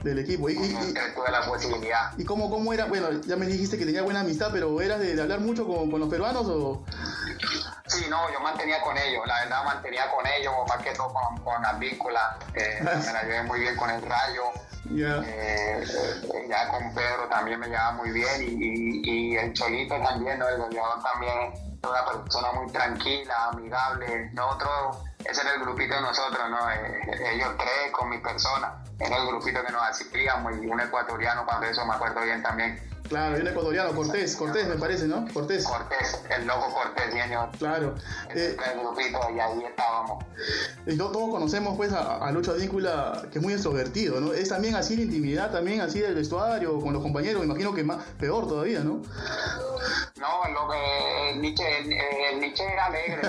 del 0.03 0.19
equipo. 0.19 0.49
Y, 0.49 0.55
tuve 0.55 1.31
la 1.31 1.45
posibilidad. 1.45 2.17
¿Y 2.17 2.25
cómo, 2.25 2.49
cómo 2.49 2.73
era? 2.73 2.85
Bueno, 2.85 3.09
ya 3.21 3.35
me 3.35 3.45
dijiste 3.47 3.77
que 3.77 3.85
tenía 3.85 4.03
buena 4.03 4.21
amistad, 4.21 4.49
pero 4.51 4.79
¿eras 4.81 4.99
de, 4.99 5.19
hablar 5.19 5.39
mucho 5.39 5.65
con, 5.65 5.89
con 5.89 5.99
los 5.99 6.09
peruanos 6.09 6.45
o...? 6.47 6.83
Sí, 7.89 8.05
no, 8.07 8.31
yo 8.31 8.39
mantenía 8.39 8.79
con 8.81 8.95
ellos, 8.97 9.25
la 9.25 9.39
verdad 9.41 9.63
mantenía 9.63 10.11
con 10.11 10.25
ellos, 10.27 10.53
más 10.67 10.77
que 10.77 10.91
todo 10.91 11.11
con, 11.11 11.37
con 11.43 11.61
las 11.61 11.79
vínculas, 11.79 12.23
eh, 12.53 12.79
me 12.81 13.13
la 13.13 13.23
llevé 13.23 13.43
muy 13.43 13.59
bien 13.61 13.75
con 13.75 13.89
el 13.89 14.01
Rayo, 14.01 14.43
eh, 14.95 15.83
ya 16.47 16.67
con 16.69 16.93
Pedro 16.93 17.27
también 17.29 17.59
me 17.59 17.67
llevaba 17.67 17.93
muy 17.93 18.11
bien 18.11 18.41
y, 18.41 19.01
y, 19.03 19.37
el 19.37 19.53
Cholito 19.53 19.99
también, 20.01 20.37
¿no? 20.37 20.47
el 20.47 20.57
goleador 20.57 21.01
también 21.01 21.53
es 21.53 21.89
una 21.89 22.05
persona 22.05 22.51
muy 22.53 22.71
tranquila, 22.71 23.49
amigable, 23.53 24.29
nosotros, 24.33 24.97
ese 25.25 25.41
era 25.41 25.55
el 25.55 25.61
grupito 25.61 25.95
de 25.95 26.01
nosotros, 26.01 26.49
¿no? 26.49 26.69
Eh, 26.71 27.33
ellos 27.33 27.49
tres 27.57 27.91
con 27.91 28.09
mi 28.09 28.19
persona, 28.19 28.83
era 28.99 29.17
el 29.17 29.27
grupito 29.27 29.63
que 29.63 29.71
nos 29.71 29.81
asistíamos 29.81 30.53
y 30.57 30.67
un 30.67 30.79
ecuatoriano, 30.79 31.45
cuando 31.45 31.65
eso 31.67 31.85
me 31.85 31.95
acuerdo 31.95 32.21
bien 32.21 32.43
también 32.43 32.79
Claro, 33.09 33.39
y 33.39 33.41
un 33.41 33.47
ecuatoriano, 33.47 33.95
Cortés, 33.95 34.35
Cortés 34.35 34.67
me 34.67 34.75
parece, 34.75 35.07
¿no? 35.07 35.25
Cortés. 35.33 35.65
Cortés, 35.65 36.21
el 36.29 36.45
loco 36.45 36.71
Cortés, 36.71 37.11
señor. 37.11 37.49
Claro. 37.57 37.95
Eh, 38.29 38.55
el 38.71 38.79
grupito, 38.79 39.19
y 39.35 39.39
ahí 39.39 39.63
estábamos. 39.65 40.23
Y 40.85 40.95
todos 40.95 41.31
conocemos 41.31 41.75
pues 41.75 41.91
a, 41.91 42.29
Lucho 42.31 42.51
Adíncula, 42.51 43.23
que 43.31 43.39
es 43.39 43.43
muy 43.43 43.53
extrovertido, 43.53 44.21
¿no? 44.21 44.31
Es 44.33 44.49
también 44.49 44.75
así 44.75 44.95
la 44.95 45.01
intimidad, 45.01 45.51
también 45.51 45.81
así 45.81 45.99
del 45.99 46.13
vestuario, 46.13 46.79
con 46.79 46.93
los 46.93 47.01
compañeros, 47.01 47.39
me 47.39 47.47
imagino 47.47 47.73
que 47.73 47.83
más, 47.83 47.97
peor 48.19 48.47
todavía, 48.47 48.81
¿no? 48.81 49.01
No, 50.17 50.47
lo 50.53 50.69
que 50.69 51.31
el 51.31 51.41
Nietzsche, 51.41 51.79
el, 51.79 52.39
Nietzsche 52.39 52.63
era 52.63 52.85
alegre, 52.85 53.21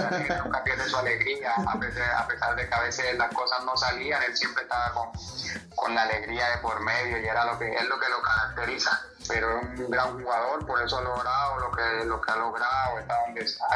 nunca 0.44 0.62
pierde 0.62 0.84
su 0.90 0.96
alegría, 0.98 1.54
a 1.54 1.80
pesar, 1.80 2.14
a 2.16 2.28
pesar, 2.28 2.54
de 2.54 2.68
que 2.68 2.74
a 2.74 2.80
veces 2.82 3.16
las 3.16 3.32
cosas 3.32 3.64
no 3.64 3.74
salían, 3.78 4.22
él 4.24 4.36
siempre 4.36 4.64
estaba 4.64 4.92
con, 4.92 5.08
con 5.74 5.94
la 5.94 6.02
alegría 6.02 6.50
de 6.50 6.58
por 6.58 6.84
medio 6.84 7.18
y 7.18 7.24
era 7.24 7.46
lo 7.46 7.58
que 7.58 7.72
es 7.72 7.88
lo 7.88 7.98
que 7.98 8.08
lo 8.10 8.20
caracteriza 8.20 9.09
pero 9.28 9.60
es 9.60 9.80
un 9.80 9.90
gran 9.90 10.20
jugador, 10.20 10.66
por 10.66 10.82
eso 10.82 10.98
ha 10.98 11.02
logrado 11.02 11.60
lo 11.60 11.70
que, 11.72 12.04
lo 12.06 12.20
que 12.20 12.32
ha 12.32 12.36
logrado, 12.36 12.98
está 12.98 13.20
donde 13.26 13.40
está 13.42 13.66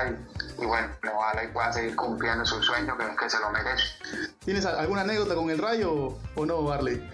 y, 0.59 0.65
bueno, 0.65 0.89
ojalá 1.15 1.45
y 1.45 1.49
pueda 1.49 1.73
seguir 1.73 1.97
cumpliendo 1.97 2.45
su 2.45 2.63
sueño 2.63 2.97
que, 2.97 3.17
que 3.17 3.31
se 3.31 3.39
lo 3.39 3.51
merece. 3.51 3.85
¿Tienes 4.45 4.65
alguna 4.67 5.03
anécdota 5.03 5.35
con 5.35 5.51
el 5.51 5.59
Rayo 5.59 6.17
o 6.35 6.47
no, 6.47 6.63
Barley? 6.63 7.11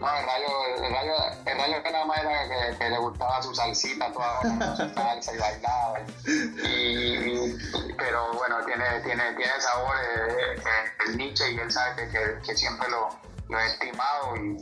No, 0.00 0.08
el 0.16 0.24
rayo, 0.24 0.86
el 0.86 0.92
rayo, 0.94 1.12
el 1.44 1.58
rayo 1.58 1.82
que 1.82 1.90
nada 1.90 2.04
más 2.06 2.20
era 2.20 2.78
que, 2.78 2.88
le 2.88 2.98
gustaba 2.98 3.42
su 3.42 3.54
salsita, 3.54 4.10
toda 4.10 4.76
su 4.76 4.94
salsa 4.94 5.34
y 5.34 5.38
bailaba. 5.38 6.00
Y, 6.26 7.58
pero 7.98 8.32
bueno, 8.32 8.64
tiene, 8.64 9.00
tiene, 9.04 9.34
tiene 9.34 9.60
sabor 9.60 9.94
eh, 9.96 10.54
eh, 10.56 11.06
el 11.06 11.18
Nietzsche 11.18 11.52
y 11.52 11.58
él 11.58 11.70
sabe 11.70 12.08
que, 12.08 12.40
que 12.46 12.56
siempre 12.56 12.88
lo, 12.88 13.10
lo 13.50 13.60
he 13.60 13.66
estimado 13.66 14.36
y, 14.36 14.56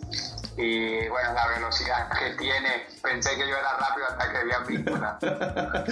y 0.60 1.08
bueno, 1.08 1.34
la 1.34 1.46
velocidad 1.46 2.08
que 2.10 2.30
tiene, 2.30 2.84
pensé 3.00 3.30
que 3.36 3.48
yo 3.48 3.56
era 3.56 3.76
rápido 3.76 4.06
hasta 4.08 4.32
que 4.32 4.44
vi 4.44 4.52
a 4.52 4.58
Víctora. 4.58 5.18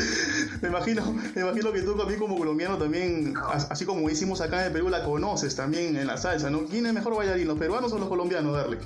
me 0.60 0.68
imagino, 0.68 1.04
me 1.34 1.40
imagino 1.40 1.72
que 1.72 1.82
tú 1.82 1.96
también 1.96 2.18
como 2.18 2.36
colombiano 2.36 2.76
también, 2.76 3.34
así 3.70 3.86
como 3.86 4.10
hicimos 4.10 4.40
acá 4.40 4.60
en 4.60 4.66
el 4.66 4.72
Perú, 4.72 4.88
la 4.88 5.04
conoces 5.04 5.54
también 5.54 5.96
en 5.96 6.08
la 6.08 6.16
salsa, 6.16 6.50
¿no? 6.50 6.64
¿Quién 6.66 6.84
es 6.86 6.92
mejor 6.92 7.14
bailarín, 7.14 7.46
los 7.46 7.58
peruanos 7.58 7.92
o 7.92 7.98
los 7.98 8.08
colombianos, 8.08 8.56
Darle? 8.56 8.78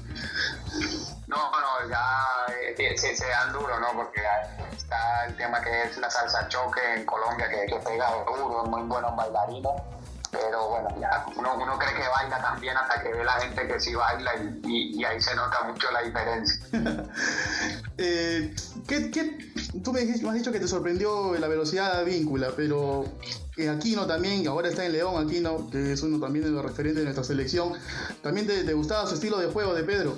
No, 1.29 1.51
no, 1.51 1.89
ya 1.89 2.27
eh, 2.77 2.99
se, 2.99 3.17
se, 3.17 3.27
dan 3.27 3.51
duro, 3.55 3.81
¿no? 3.81 3.87
Porque 3.95 4.21
está 4.77 5.25
el 5.25 5.37
tema 5.37 5.63
que 5.63 5.85
es 5.85 5.97
la 5.97 6.11
salsa 6.11 6.47
choque 6.49 6.81
en 6.95 7.07
Colombia, 7.07 7.49
que, 7.49 7.65
que 7.65 7.77
pega 7.77 8.13
duro, 8.27 8.65
muy 8.65 8.83
buenos 8.83 9.17
bailarines 9.17 9.73
pero 10.31 10.69
bueno, 10.69 10.89
ya 11.01 11.27
uno, 11.37 11.55
uno 11.57 11.79
cree 11.79 11.95
que 11.95 12.09
baila 12.09 12.41
también 12.41 12.77
hasta 12.77 13.03
que 13.03 13.09
ve 13.13 13.25
la 13.25 13.33
gente 13.33 13.67
que 13.67 13.81
sí 13.81 13.95
baila 13.95 14.31
y, 14.65 15.05
ahí 15.05 15.21
se 15.21 15.35
nota 15.35 15.65
mucho 15.65 15.91
la 15.91 16.03
diferencia. 16.03 16.67
eh, 17.99 18.55
¿qué, 18.87 19.11
qué, 19.11 19.53
tú 19.83 19.93
me, 19.93 20.01
has 20.01 20.35
dicho 20.35 20.53
que 20.53 20.61
te 20.61 20.69
sorprendió 20.69 21.35
la 21.35 21.49
velocidad 21.49 21.99
de 21.99 22.05
víncula, 22.05 22.51
pero 22.57 23.05
Aquino 23.69 24.07
también, 24.07 24.47
ahora 24.47 24.69
está 24.69 24.85
en 24.87 24.93
León, 24.93 25.23
Aquino, 25.23 25.69
que 25.71 25.93
es 25.93 26.03
uno 26.03 26.19
también 26.19 26.45
de 26.45 26.51
los 26.51 26.65
referentes 26.65 26.99
de 26.99 27.05
nuestra 27.05 27.25
selección, 27.25 27.73
¿también 28.23 28.47
te, 28.47 28.65
te 28.65 28.73
gustaba 28.73 29.07
su 29.07 29.15
estilo 29.15 29.39
de 29.39 29.49
juego 29.49 29.75
de 29.75 29.83
Pedro? 29.83 30.17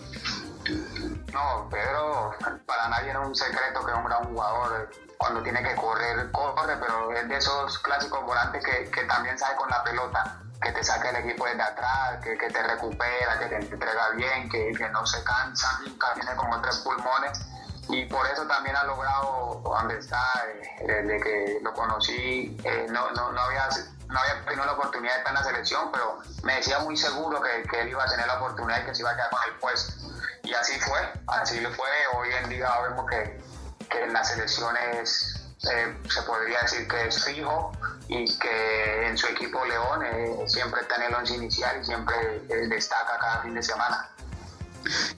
No, 1.33 1.67
Pedro, 1.71 2.35
para 2.67 2.89
nadie 2.89 3.11
era 3.11 3.21
un 3.21 3.35
secreto 3.35 3.85
que 3.85 3.91
es 3.91 3.97
un 3.97 4.05
gran 4.05 4.25
jugador. 4.25 4.91
Cuando 5.17 5.43
tiene 5.43 5.63
que 5.63 5.75
correr, 5.77 6.31
corre, 6.31 6.77
pero 6.77 7.13
es 7.13 7.29
de 7.29 7.37
esos 7.37 7.79
clásicos 7.79 8.23
volantes 8.25 8.63
que, 8.65 8.91
que 8.91 9.05
también 9.05 9.39
sabe 9.39 9.57
con 9.57 9.71
la 9.71 9.83
pelota, 9.83 10.41
que 10.61 10.73
te 10.73 10.85
saca 10.85 11.11
el 11.11 11.17
equipo 11.17 11.47
desde 11.47 11.63
atrás, 11.63 12.23
que, 12.23 12.37
que 12.37 12.49
te 12.51 12.63
recupera, 12.63 13.39
que 13.39 13.47
te 13.47 13.57
entrega 13.57 14.11
bien, 14.11 14.49
que, 14.51 14.73
que 14.73 14.89
no 14.91 15.07
se 15.07 15.23
cansa, 15.25 15.81
nunca 15.87 16.13
tiene 16.15 16.35
como 16.37 16.61
tres 16.61 16.79
pulmones. 16.79 17.41
Y 17.89 18.05
por 18.07 18.27
eso 18.27 18.47
también 18.47 18.77
ha 18.77 18.85
logrado 18.85 19.61
donde 19.65 19.99
está, 19.99 20.23
eh, 20.49 20.87
desde 20.87 21.21
que 21.21 21.61
lo 21.63 21.73
conocí, 21.73 22.57
eh, 22.65 22.87
no, 22.91 23.11
no, 23.13 23.33
no 23.33 23.41
había 23.41 23.69
no 24.09 24.21
había 24.21 24.45
tenido 24.45 24.67
la 24.67 24.73
oportunidad 24.73 25.15
de 25.15 25.19
estar 25.19 25.33
en 25.33 25.39
la 25.41 25.45
selección, 25.45 25.91
pero 25.91 26.19
me 26.43 26.57
decía 26.57 26.79
muy 26.81 26.97
seguro 26.97 27.41
que, 27.41 27.63
que, 27.69 27.81
él 27.81 27.89
iba 27.89 28.05
a 28.05 28.07
tener 28.07 28.27
la 28.27 28.35
oportunidad 28.35 28.83
y 28.83 28.85
que 28.85 28.95
se 28.95 29.01
iba 29.01 29.11
a 29.11 29.15
quedar 29.15 29.31
con 29.31 29.41
el 29.49 29.55
puesto. 29.55 30.12
Y 30.53 30.55
así 30.55 30.79
fue, 30.81 31.01
así 31.29 31.61
lo 31.61 31.71
fue. 31.73 31.89
Hoy 32.15 32.29
en 32.43 32.51
día 32.51 32.69
vemos 32.83 33.07
que, 33.09 33.41
que 33.89 34.05
en 34.05 34.13
las 34.13 34.29
selecciones 34.29 35.43
eh, 35.63 35.97
se 36.11 36.23
podría 36.23 36.61
decir 36.61 36.87
que 36.87 37.07
es 37.07 37.25
fijo 37.25 37.73
y 38.09 38.39
que 38.39 39.07
en 39.07 39.17
su 39.17 39.29
equipo 39.29 39.65
León 39.65 40.05
eh, 40.05 40.45
siempre 40.47 40.83
está 40.83 40.97
en 40.97 41.03
el 41.05 41.15
once 41.15 41.35
inicial 41.37 41.81
y 41.81 41.87
siempre 41.87 42.15
eh, 42.51 42.69
destaca 42.69 43.19
cada 43.19 43.43
fin 43.45 43.55
de 43.55 43.63
semana. 43.63 44.11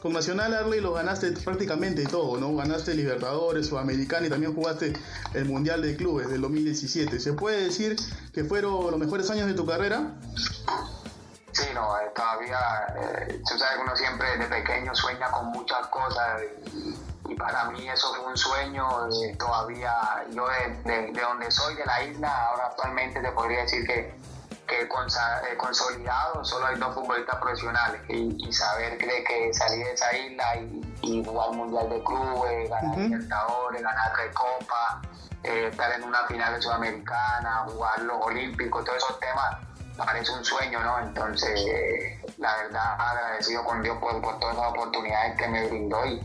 Con 0.01 0.13
Nacional 0.13 0.55
Arley 0.55 0.81
lo 0.81 0.93
ganaste 0.93 1.33
prácticamente 1.33 2.05
todo, 2.05 2.39
¿no? 2.39 2.55
Ganaste 2.55 2.95
Libertadores, 2.95 3.67
Sudamericana 3.67 4.29
y 4.29 4.31
también 4.31 4.55
jugaste 4.55 4.93
el 5.33 5.47
Mundial 5.47 5.83
de 5.83 5.97
Clubes 5.97 6.29
del 6.29 6.43
2017. 6.43 7.19
¿Se 7.19 7.33
puede 7.33 7.65
decir 7.65 7.97
que 8.33 8.45
fueron 8.45 8.89
los 8.89 9.01
mejores 9.01 9.29
años 9.31 9.49
de 9.49 9.55
tu 9.55 9.67
carrera? 9.67 10.15
Sí, 11.65 11.71
no, 11.73 11.99
eh, 11.99 12.11
todavía, 12.15 12.59
eh, 12.97 13.41
tú 13.49 13.59
sabes 13.59 13.77
que 13.77 13.83
uno 13.83 13.97
siempre 13.97 14.37
desde 14.37 14.47
pequeño 14.47 14.95
sueña 14.95 15.31
con 15.31 15.47
muchas 15.47 15.87
cosas 15.87 16.43
y, 16.73 17.35
para 17.37 17.65
mí 17.71 17.89
eso 17.89 18.15
fue 18.15 18.27
un 18.27 18.37
sueño, 18.37 18.87
eh, 19.09 19.35
todavía 19.37 20.25
yo 20.31 20.47
de, 20.47 21.11
donde 21.13 21.51
soy, 21.51 21.75
de 21.75 21.85
la 21.87 22.03
isla, 22.03 22.49
ahora 22.49 22.67
actualmente 22.67 23.21
te 23.21 23.33
podría 23.33 23.63
decir 23.63 23.87
que, 23.87 24.15
que 24.67 24.87
consolidado 25.57 26.45
solo 26.45 26.67
hay 26.67 26.77
dos 26.77 26.95
futbolistas 26.95 27.37
profesionales 27.37 28.01
y, 28.09 28.53
saber 28.53 28.99
que, 28.99 29.25
que 29.25 29.55
salir 29.55 29.87
de 29.87 29.93
esa 29.95 30.17
isla 30.17 30.57
y, 31.03 31.25
jugar 31.25 31.51
Mundial 31.53 31.89
de 31.89 32.05
Clubes, 32.05 32.71
ganar 32.71 32.99
Libertadores, 32.99 33.83
ganar 33.83 34.17
Recopa, 34.17 35.03
estar 35.43 35.93
en 35.93 36.05
una 36.05 36.27
final 36.27 36.55
de 36.55 36.63
Sudamericana, 36.63 37.65
jugar 37.67 38.01
los 38.01 38.19
Olímpicos, 38.21 38.85
todos 38.85 38.99
esos 38.99 39.19
temas 39.19 39.57
parece 39.97 40.33
un 40.33 40.45
sueño, 40.45 40.81
¿no? 40.83 41.01
Entonces, 41.01 41.61
la 42.39 42.57
verdad, 42.57 42.97
agradecido 42.99 43.65
con 43.65 43.83
Dios 43.83 43.97
por, 43.99 44.21
todas 44.39 44.57
las 44.57 44.67
oportunidades 44.69 45.37
que 45.39 45.49
me 45.49 45.67
brindó 45.67 46.05
y, 46.07 46.21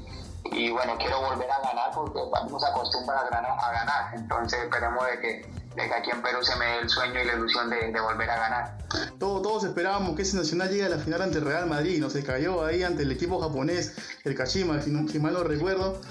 y 0.51 0.69
bueno, 0.71 0.97
quiero 0.97 1.21
volver 1.21 1.49
a 1.51 1.59
ganar 1.59 1.91
porque 1.93 2.19
nos 2.49 2.63
acostumbra 2.63 3.19
a 3.19 3.29
ganar, 3.29 3.57
a 3.59 3.71
ganar. 3.71 4.15
entonces 4.15 4.59
esperemos 4.63 5.05
de 5.05 5.19
que, 5.19 5.51
de 5.75 5.87
que 5.87 5.93
aquí 5.93 6.09
en 6.11 6.21
Perú 6.21 6.39
se 6.41 6.55
me 6.55 6.65
dé 6.65 6.79
el 6.79 6.89
sueño 6.89 7.21
y 7.21 7.25
la 7.25 7.33
ilusión 7.33 7.69
de, 7.69 7.91
de 7.91 7.99
volver 7.99 8.29
a 8.29 8.39
ganar. 8.39 8.77
Todos, 9.19 9.41
todos 9.43 9.63
esperábamos 9.65 10.15
que 10.15 10.23
ese 10.23 10.37
Nacional 10.37 10.69
llegue 10.69 10.85
a 10.85 10.89
la 10.89 10.97
final 10.97 11.21
ante 11.21 11.37
el 11.37 11.45
Real 11.45 11.67
Madrid, 11.67 11.99
no 11.99 12.09
se 12.09 12.23
cayó 12.23 12.65
ahí 12.65 12.83
ante 12.83 13.03
el 13.03 13.11
equipo 13.11 13.39
japonés, 13.39 13.93
el 14.23 14.35
Kashima, 14.35 14.81
si, 14.81 15.07
si 15.09 15.19
mal 15.19 15.33
no 15.33 15.43
recuerdo. 15.43 16.01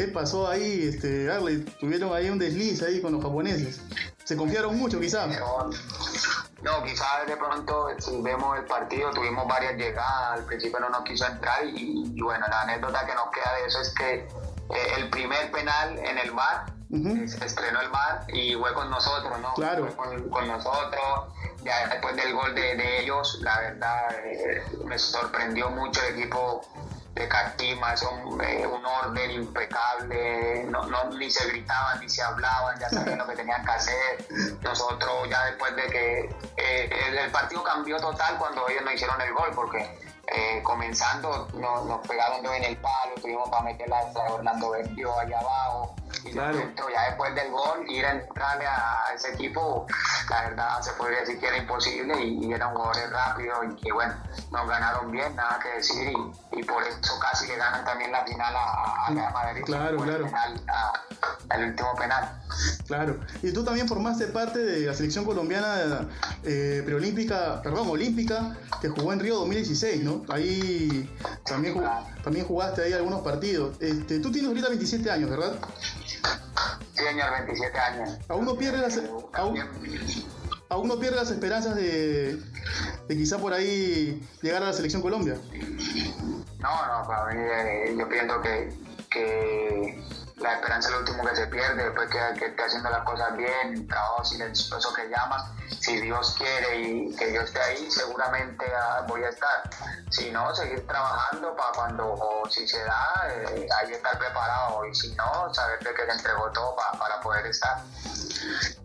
¿Qué 0.00 0.08
pasó 0.08 0.48
ahí, 0.48 0.88
este, 0.88 1.30
Arley? 1.30 1.58
Tuvieron 1.78 2.14
ahí 2.14 2.30
un 2.30 2.38
desliz 2.38 2.82
ahí 2.82 3.02
con 3.02 3.12
los 3.12 3.22
japoneses. 3.22 3.80
Se 4.24 4.34
confiaron 4.34 4.78
mucho, 4.78 4.98
quizás. 4.98 5.28
No, 6.62 6.82
quizás 6.82 7.26
de 7.26 7.36
pronto 7.36 7.88
si 7.98 8.20
vemos 8.20 8.58
el 8.58 8.64
partido, 8.66 9.10
tuvimos 9.10 9.46
varias 9.48 9.74
llegadas, 9.76 10.38
al 10.38 10.44
principio 10.44 10.78
no 10.80 10.90
nos 10.90 11.02
quiso 11.04 11.26
entrar 11.26 11.64
y, 11.64 12.20
bueno, 12.20 12.46
la 12.48 12.62
anécdota 12.62 13.06
que 13.06 13.14
nos 13.14 13.30
queda 13.30 13.54
de 13.54 13.66
eso 13.66 13.80
es 13.80 13.94
que 13.94 14.14
eh, 14.14 14.94
el 14.98 15.08
primer 15.08 15.50
penal 15.50 15.98
en 15.98 16.18
el 16.18 16.30
bar, 16.32 16.66
se 16.90 17.44
estrenó 17.44 17.80
el 17.80 17.88
bar 17.88 18.24
y 18.28 18.54
fue 18.54 18.74
con 18.74 18.90
nosotros, 18.90 19.38
¿no? 19.40 19.54
Claro. 19.54 19.86
Fue 19.96 20.28
con, 20.28 20.48
nosotros, 20.48 21.28
ya 21.62 21.86
después 21.86 22.16
del 22.16 22.34
gol 22.34 22.54
de, 22.54 23.00
ellos, 23.00 23.38
la 23.42 23.60
verdad 23.60 24.08
eh, 24.24 24.62
me 24.84 24.98
sorprendió 24.98 25.70
mucho 25.70 26.00
el 26.02 26.18
equipo 26.18 26.62
de 27.14 27.28
Catima, 27.28 27.96
son 27.96 28.40
eh, 28.40 28.66
un 28.66 28.84
orden 28.84 29.30
impecable, 29.30 30.64
no, 30.70 30.86
no, 30.86 31.04
ni 31.10 31.30
se 31.30 31.46
gritaban 31.48 32.00
ni 32.00 32.08
se 32.08 32.22
hablaban, 32.22 32.78
ya 32.78 32.88
sabían 32.88 33.18
lo 33.18 33.26
que 33.26 33.36
tenían 33.36 33.64
que 33.64 33.72
hacer. 33.72 34.26
Nosotros 34.62 35.28
ya 35.28 35.44
después 35.46 35.74
de 35.76 35.86
que 35.88 36.36
eh, 36.56 36.90
el, 37.08 37.30
partido 37.30 37.62
cambió 37.62 37.98
total 37.98 38.38
cuando 38.38 38.68
ellos 38.68 38.84
nos 38.84 38.94
hicieron 38.94 39.20
el 39.20 39.32
gol, 39.32 39.50
porque 39.54 39.98
eh, 40.26 40.62
comenzando 40.62 41.48
nos, 41.54 41.86
nos, 41.86 42.06
pegaron 42.06 42.44
en 42.46 42.64
el 42.64 42.76
palo, 42.76 43.14
tuvimos 43.20 43.48
para 43.48 43.64
meterla 43.64 43.98
a 43.98 44.32
Orlando 44.32 44.70
Vecchio 44.70 45.18
allá 45.18 45.38
abajo. 45.38 45.96
Y 46.24 46.32
ya 46.34 46.52
después 46.52 47.34
del 47.34 47.50
gol, 47.50 47.88
ir 47.88 48.04
a 48.04 48.12
entrarle 48.12 48.66
a, 48.66 49.14
ese 49.14 49.32
equipo, 49.32 49.86
la 50.28 50.42
verdad 50.42 50.80
se 50.82 50.92
podría 50.92 51.20
decir 51.20 51.40
que 51.40 51.46
era 51.46 51.56
imposible 51.56 52.22
y, 52.22 52.52
eran 52.52 52.72
jugadores 52.74 53.10
rápidos 53.10 53.58
y 53.70 53.82
que 53.82 53.92
bueno, 53.92 54.14
nos 54.50 54.68
ganaron 54.68 55.10
bien, 55.10 55.34
nada 55.34 55.58
que 55.62 55.68
decir 55.70 56.12
y, 56.52 56.62
por 56.64 56.82
eso 56.82 57.18
casi 57.20 57.46
le 57.46 57.56
ganan 57.56 57.84
también 57.84 58.12
la 58.12 58.24
final 58.24 58.54
a, 58.54 59.06
a, 59.06 59.30
Madrid. 59.30 59.62
Claro, 59.64 59.98
claro. 59.98 60.26
a, 60.34 61.56
el 61.56 61.70
último 61.70 61.94
penal. 61.96 62.40
Claro. 62.86 63.20
Y 63.42 63.52
tú 63.52 63.64
también 63.64 63.88
formaste 63.88 64.26
parte 64.26 64.58
de 64.58 64.86
la 64.86 64.94
selección 64.94 65.24
colombiana 65.24 66.08
eh, 66.42 66.82
preolímpica, 66.84 67.62
perdón, 67.62 67.88
olímpica, 67.88 68.56
que 68.80 68.88
jugó 68.88 69.12
en 69.12 69.20
Río 69.20 69.36
2016, 69.36 70.02
¿no? 70.02 70.09
Ahí 70.28 71.08
también, 71.44 71.74
jug- 71.74 72.22
también 72.22 72.46
jugaste 72.46 72.82
ahí 72.82 72.92
algunos 72.92 73.20
partidos. 73.22 73.76
Este, 73.80 74.18
tú 74.20 74.30
tienes 74.30 74.48
ahorita 74.48 74.68
27 74.68 75.10
años, 75.10 75.30
¿verdad? 75.30 75.52
Sí, 76.94 77.02
señor, 77.04 77.30
27 77.46 77.78
años. 77.78 78.18
Aún 78.28 78.44
no 78.44 78.56
pierdes 78.56 78.80
las, 78.80 79.00
aún, 79.32 79.58
aún 80.68 80.88
no 80.88 80.98
pierdes 80.98 81.20
las 81.20 81.30
esperanzas 81.30 81.74
de, 81.76 82.36
de 83.08 83.16
quizá 83.16 83.38
por 83.38 83.52
ahí 83.52 84.20
llegar 84.42 84.62
a 84.62 84.66
la 84.66 84.72
selección 84.72 85.00
Colombia. 85.02 85.36
No, 86.58 86.86
no, 87.00 87.06
para 87.08 87.32
mí 87.34 87.40
eh, 87.40 87.94
yo 87.98 88.08
pienso 88.08 88.40
que, 88.42 88.72
que 89.10 90.02
la 90.40 90.54
esperanza 90.54 90.88
es 90.88 90.94
lo 90.94 91.00
último 91.00 91.24
que 91.24 91.36
se 91.36 91.46
pierde, 91.46 91.84
después 91.84 92.08
que, 92.10 92.46
esté 92.46 92.62
haciendo 92.62 92.90
las 92.90 93.04
cosas 93.04 93.36
bien, 93.36 93.86
trabajo 93.86 94.24
silencioso 94.24 94.92
que 94.94 95.08
llama, 95.08 95.54
si 95.80 96.00
Dios 96.00 96.34
quiere 96.38 96.80
y 96.80 97.14
que 97.16 97.32
yo 97.32 97.42
esté 97.42 97.60
ahí, 97.60 97.90
seguramente 97.90 98.64
ah, 98.74 99.04
voy 99.06 99.22
a 99.24 99.28
estar. 99.28 99.70
Si 100.10 100.30
no, 100.30 100.54
seguir 100.54 100.86
trabajando 100.86 101.54
para 101.56 101.72
cuando, 101.72 102.12
o 102.12 102.48
si 102.48 102.66
se 102.66 102.82
da, 102.84 103.28
eh, 103.30 103.66
ahí 103.80 103.92
estar 103.92 104.18
preparado, 104.18 104.84
y 104.86 104.94
si 104.94 105.14
no, 105.14 105.52
saber 105.54 105.78
de 105.80 105.94
que 105.94 106.04
se 106.06 106.12
entregó 106.12 106.50
todo 106.50 106.74
pa- 106.74 106.92
para 106.98 107.20
poder 107.20 107.46
estar. 107.46 107.82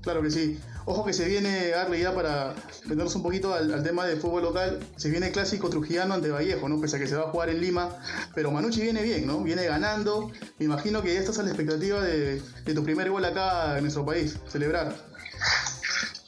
Claro 0.04 0.22
que 0.22 0.30
sí. 0.32 0.64
Ojo 0.88 1.04
que 1.04 1.14
se 1.14 1.26
viene, 1.26 1.74
Arle, 1.74 2.00
ya 2.00 2.14
para 2.14 2.54
meternos 2.84 3.16
un 3.16 3.24
poquito 3.24 3.54
al, 3.56 3.74
al 3.74 3.82
tema 3.84 4.06
del 4.06 4.20
fútbol 4.22 4.44
local, 4.44 4.80
se 4.98 5.10
viene 5.10 5.28
el 5.28 5.34
clásico 5.34 5.68
trujillano 5.70 6.14
ante 6.14 6.30
Vallejo, 6.30 6.70
¿no? 6.70 6.80
Pese 6.80 6.98
a 6.98 7.00
que 7.00 7.08
se 7.08 7.16
va 7.16 7.24
a 7.24 7.32
jugar 7.32 7.50
en 7.50 7.60
Lima, 7.60 7.90
pero 8.36 8.52
Manucci 8.52 8.82
viene 8.82 9.02
bien, 9.02 9.26
¿no? 9.26 9.40
Viene 9.40 9.66
ganando. 9.66 10.30
Me 10.60 10.66
imagino 10.66 11.02
que 11.02 11.14
ya 11.14 11.20
estás 11.20 11.40
a 11.40 11.44
la 11.44 11.50
expectativa 11.50 12.02
de, 12.02 12.40
de 12.40 12.74
tu 12.76 12.84
primer 12.84 13.10
gol 13.10 13.26
acá 13.26 13.78
en 13.78 13.84
nuestro 13.84 14.06
país, 14.06 14.38
celebrar. 14.48 14.94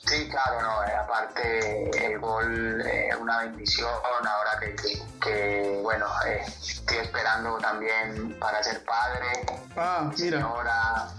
Sí, 0.07 0.27
claro, 0.29 0.61
no, 0.61 0.83
eh, 0.85 0.95
aparte 0.95 2.07
el 2.07 2.17
gol 2.19 2.81
es 2.81 3.13
una 3.17 3.39
bendición 3.39 3.89
ahora 3.89 4.57
que, 4.59 4.73
que, 4.75 5.01
que, 5.21 5.79
bueno, 5.83 6.05
eh, 6.25 6.41
estoy 6.65 6.97
esperando 6.99 7.57
también 7.57 8.33
para 8.39 8.63
ser 8.63 8.83
padre, 8.85 9.27
Ah, 9.75 10.09
mira. 10.17 10.37
señora, 10.39 11.09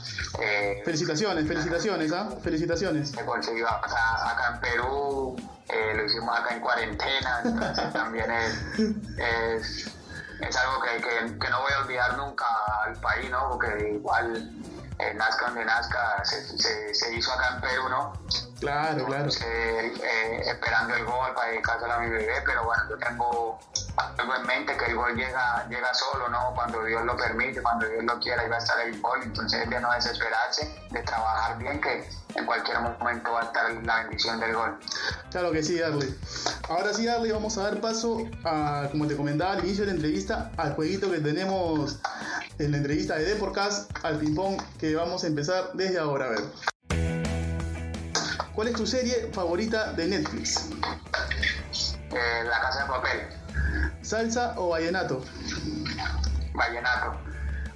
eh, 0.41 0.83
Felicitaciones, 0.85 1.47
felicitaciones, 1.47 2.13
¿ah? 2.13 2.29
Felicitaciones. 2.43 3.11
se 3.11 3.25
consiguió 3.25 3.69
acá, 3.69 4.31
acá 4.31 4.55
en 4.55 4.61
Perú, 4.61 5.37
eh, 5.69 5.93
lo 5.97 6.05
hicimos 6.05 6.39
acá 6.39 6.55
en 6.55 6.61
cuarentena, 6.61 7.41
entonces 7.45 7.93
también 7.93 8.31
es, 8.31 8.79
es, 8.79 9.91
es 10.41 10.57
algo 10.57 10.83
que, 10.83 11.03
que, 11.03 11.39
que 11.39 11.51
no 11.51 11.63
voy 11.63 11.73
a 11.73 11.83
olvidar 11.83 12.17
nunca 12.17 12.47
al 12.85 12.95
país, 13.01 13.31
¿no? 13.31 13.51
Porque 13.51 13.95
igual 13.95 14.51
eh, 14.99 15.15
nazca 15.15 15.47
donde 15.47 15.65
nazca, 15.65 16.25
se, 16.25 16.59
se, 16.59 16.95
se 16.95 17.15
hizo 17.15 17.33
acá 17.33 17.55
en 17.55 17.61
Perú, 17.61 17.89
¿no? 17.89 18.13
Claro, 18.61 19.07
claro. 19.07 19.25
Entonces, 19.25 19.45
eh, 19.45 20.43
esperando 20.47 20.95
el 20.95 21.05
gol 21.05 21.33
para 21.35 21.51
dedicárselo 21.51 21.93
a 21.93 21.99
mi 22.01 22.11
bebé, 22.11 22.43
pero 22.45 22.65
bueno, 22.65 22.83
yo 22.91 22.99
tengo 22.99 23.61
algo 23.97 24.35
en 24.35 24.47
mente 24.47 24.77
que 24.77 24.87
el 24.87 24.97
gol 24.97 25.15
llega, 25.15 25.67
llega 25.69 25.95
solo, 25.95 26.29
¿no? 26.29 26.53
Cuando 26.55 26.83
Dios 26.85 27.05
lo 27.05 27.17
permite, 27.17 27.63
cuando 27.63 27.87
Dios 27.87 28.03
lo 28.05 28.19
quiera, 28.19 28.45
y 28.45 28.49
va 28.49 28.57
a 28.57 28.59
estar 28.59 28.81
el 28.81 29.01
gol, 29.01 29.21
entonces 29.23 29.63
es 29.63 29.71
de 29.71 29.81
no 29.81 29.93
desesperarse, 29.93 30.89
de 30.91 31.03
trabajar 31.03 31.59
bien, 31.59 31.81
que 31.81 32.09
en 32.35 32.47
cualquier 32.47 32.81
momento 32.81 33.33
va 33.33 33.41
a 33.41 33.45
estar 33.45 33.73
la 33.73 33.97
bendición 34.03 34.41
del 34.41 34.55
gol. 34.55 34.79
Claro 35.31 35.53
que 35.53 35.63
sí, 35.63 35.81
Arle. 35.81 36.15
Ahora 36.69 36.93
sí, 36.93 37.09
Arle, 37.09 37.33
vamos 37.33 37.57
a 37.59 37.63
dar 37.63 37.81
paso 37.81 38.19
a, 38.45 38.89
como 38.91 39.07
te 39.07 39.17
comentaba 39.17 39.53
al 39.53 39.65
inicio 39.65 39.85
de 39.85 39.93
la 39.93 39.97
entrevista, 39.97 40.51
al 40.57 40.75
jueguito 40.75 41.11
que 41.11 41.19
tenemos 41.19 41.99
en 42.59 42.71
la 42.73 42.77
entrevista 42.79 43.17
de 43.17 43.25
Deporcast, 43.25 43.91
al 44.03 44.19
ping-pong 44.19 44.61
que 44.79 44.95
vamos 44.95 45.25
a 45.25 45.27
empezar 45.29 45.71
desde 45.75 45.99
ahora. 45.99 46.27
A 46.27 46.29
ver. 46.31 46.41
¿Cuál 48.55 48.69
es 48.69 48.75
tu 48.75 48.87
serie 48.87 49.31
favorita 49.33 49.93
de 49.93 50.07
Netflix? 50.09 50.69
Eh, 52.11 52.45
la 52.45 52.61
casa 52.61 52.83
de 52.83 52.89
papel, 52.89 53.21
¿Salsa 54.03 54.55
o 54.57 54.71
vallenato? 54.71 55.23
vallenato, 56.55 57.13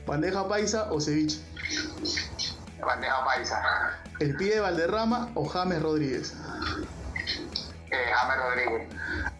¿Bandeja 0.06 0.48
paisa 0.48 0.90
o 0.90 1.00
ceviche? 1.00 1.40
bandeja 2.84 3.24
paisa, 3.24 3.62
¿El 4.18 4.34
pie 4.36 4.54
de 4.54 4.60
Valderrama 4.60 5.30
o 5.34 5.46
James 5.48 5.80
Rodríguez? 5.82 6.34
eh, 7.90 7.96
James 8.14 8.36
Rodríguez. 8.38 8.88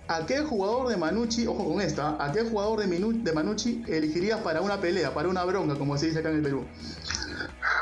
¿A 0.09 0.26
qué 0.26 0.40
jugador 0.42 0.88
de 0.88 0.97
Manucci, 0.97 1.47
ojo 1.47 1.73
con 1.73 1.80
esta, 1.80 2.16
a 2.23 2.32
qué 2.32 2.42
jugador 2.42 2.80
de, 2.80 2.87
Minu- 2.87 3.23
de 3.23 3.32
Manucci 3.32 3.82
elegirías 3.88 4.40
para 4.40 4.61
una 4.61 4.78
pelea, 4.78 5.14
para 5.14 5.28
una 5.28 5.44
bronca, 5.44 5.76
como 5.78 5.97
se 5.97 6.06
dice 6.06 6.18
acá 6.18 6.28
en 6.30 6.37
el 6.37 6.42
Perú? 6.42 6.68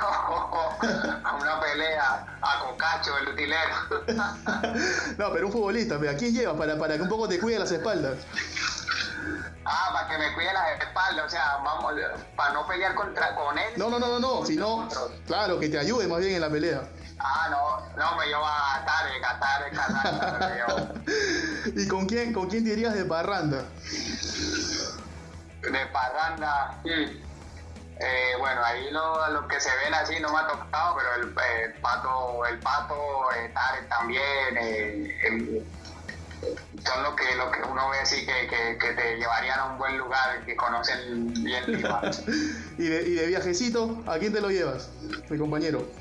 a 0.02 1.36
una 1.40 1.60
pelea, 1.60 2.38
a 2.40 2.60
Cocacho, 2.60 3.16
el 3.18 3.28
utilero. 3.28 3.74
No, 5.18 5.32
pero 5.32 5.46
un 5.46 5.52
futbolista, 5.52 5.96
¿a 5.96 6.16
quién 6.16 6.32
llevas 6.32 6.56
para, 6.56 6.78
para 6.78 6.96
que 6.96 7.02
un 7.02 7.08
poco 7.08 7.28
te 7.28 7.38
cuide 7.40 7.58
las 7.58 7.70
espaldas? 7.72 8.18
Ah, 9.64 9.90
para 9.92 10.08
que 10.08 10.18
me 10.18 10.32
cuide 10.34 10.52
las 10.52 10.80
espaldas, 10.80 11.26
o 11.26 11.28
sea, 11.28 11.58
vamos, 11.64 11.92
para 12.36 12.52
no 12.54 12.66
pelear 12.66 12.94
contra, 12.94 13.34
con 13.34 13.58
él. 13.58 13.72
No, 13.76 13.90
no, 13.90 13.98
no, 13.98 14.06
no, 14.08 14.18
no, 14.18 14.46
sino, 14.46 14.88
claro, 15.26 15.58
que 15.58 15.68
te 15.68 15.78
ayude 15.78 16.06
más 16.06 16.20
bien 16.20 16.34
en 16.36 16.40
la 16.40 16.48
pelea. 16.50 16.82
Ah, 17.18 17.48
no, 17.50 17.80
no, 17.96 18.16
me 18.16 18.26
lleva 18.26 18.76
a 18.76 18.84
Tarek, 18.86 19.24
a 19.24 19.38
Tarek, 19.38 20.40
me 20.40 20.54
llevo. 20.54 20.94
¿Y 21.76 21.88
con 21.88 22.06
quién, 22.06 22.32
con 22.32 22.48
quién 22.48 22.64
te 22.64 22.70
irías 22.70 22.94
de 22.94 23.04
parranda? 23.04 23.64
De 25.62 25.86
parranda. 25.92 26.80
mm, 26.84 27.30
Eh, 28.02 28.32
bueno, 28.38 28.64
ahí 28.64 28.90
lo, 28.90 29.28
lo 29.30 29.46
que 29.46 29.60
se 29.60 29.68
ven 29.84 29.92
así 29.92 30.18
no 30.20 30.32
me 30.32 30.38
ha 30.38 30.46
tocado, 30.46 30.96
pero 30.96 31.22
el, 31.22 31.28
eh, 31.32 31.74
pato, 31.82 32.46
el 32.46 32.58
pato, 32.60 32.94
eh, 33.36 33.50
Tarek 33.52 33.88
también, 33.90 34.56
eh, 34.58 35.18
el- 35.24 35.66
son 36.82 37.02
lo 37.02 37.14
que, 37.14 37.34
lo 37.36 37.50
que 37.50 37.60
uno 37.70 37.90
ve 37.90 37.98
así 37.98 38.24
que, 38.24 38.46
que, 38.48 38.78
que 38.78 38.92
te 38.94 39.16
llevarían 39.18 39.60
a 39.60 39.64
un 39.66 39.78
buen 39.78 39.98
lugar, 39.98 40.42
que 40.46 40.56
conocen 40.56 41.34
bien 41.44 41.62
Lima. 41.66 42.00
¿Y 42.78 42.86
de, 42.88 43.02
y 43.06 43.14
de 43.16 43.26
viajecito, 43.26 44.02
a 44.06 44.18
quién 44.18 44.32
te 44.32 44.40
lo 44.40 44.48
llevas? 44.48 44.88
Mi 45.28 45.36
compañero. 45.36 45.92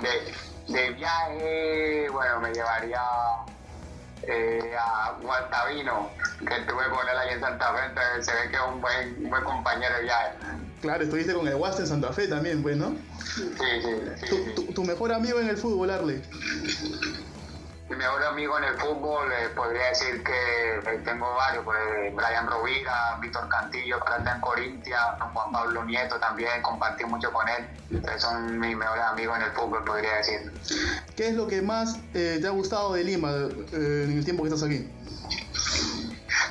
De, 0.00 0.72
de 0.72 0.90
viaje, 0.92 2.08
bueno, 2.08 2.40
me 2.40 2.50
llevaría 2.54 3.02
eh, 4.28 4.74
a 4.78 5.16
Guantavino, 5.20 6.10
que 6.38 6.54
estuve 6.54 6.84
con 6.90 7.08
él 7.08 7.18
ahí 7.18 7.34
en 7.34 7.40
Santa 7.40 7.72
Fe, 7.74 7.80
entonces 7.88 8.26
se 8.26 8.32
ve 8.32 8.50
que 8.50 8.56
es 8.56 8.62
un 8.72 8.80
buen, 8.80 9.30
buen 9.30 9.44
compañero 9.44 9.94
de 9.96 10.02
viaje. 10.02 10.36
Claro, 10.80 11.04
estuviste 11.04 11.32
con 11.34 11.46
el 11.46 11.54
Huasta 11.54 11.82
en 11.82 11.88
Santa 11.88 12.12
Fe 12.12 12.26
también, 12.28 12.62
pues, 12.62 12.76
¿no? 12.76 12.96
Sí, 13.34 13.54
sí, 13.58 13.82
sí. 14.20 14.26
Tu, 14.28 14.36
sí. 14.36 14.52
tu- 14.54 14.72
tu 14.72 14.84
mejor 14.84 15.12
amigo 15.12 15.38
en 15.40 15.48
el 15.48 15.56
fútbol, 15.56 15.90
Arley. 15.90 16.22
Mi 17.92 17.98
mejor 17.98 18.24
amigo 18.24 18.56
en 18.56 18.64
el 18.64 18.74
fútbol, 18.80 19.30
eh, 19.30 19.50
podría 19.54 19.88
decir 19.88 20.24
que 20.24 20.32
eh, 20.78 20.98
tengo 21.04 21.34
varios, 21.34 21.62
pues, 21.62 21.76
Brian 22.14 22.46
Rovira, 22.46 23.18
Víctor 23.20 23.46
Cantillo, 23.50 24.00
que 24.00 24.30
en 24.30 24.40
Corintia, 24.40 24.98
Juan 25.34 25.52
Pablo 25.52 25.84
Nieto 25.84 26.18
también, 26.18 26.62
compartí 26.62 27.04
mucho 27.04 27.30
con 27.30 27.46
él. 27.50 27.68
Entonces 27.90 28.22
son 28.22 28.58
mis 28.58 28.74
mejores 28.74 29.04
amigos 29.04 29.36
en 29.36 29.42
el 29.42 29.50
fútbol, 29.52 29.84
podría 29.84 30.14
decir. 30.14 30.40
¿Qué 31.14 31.28
es 31.28 31.34
lo 31.34 31.46
que 31.46 31.60
más 31.60 31.98
eh, 32.14 32.38
te 32.40 32.46
ha 32.46 32.50
gustado 32.50 32.94
de 32.94 33.04
Lima 33.04 33.28
eh, 33.30 34.04
en 34.08 34.16
el 34.16 34.24
tiempo 34.24 34.42
que 34.44 34.48
estás 34.48 34.62
aquí? 34.66 34.90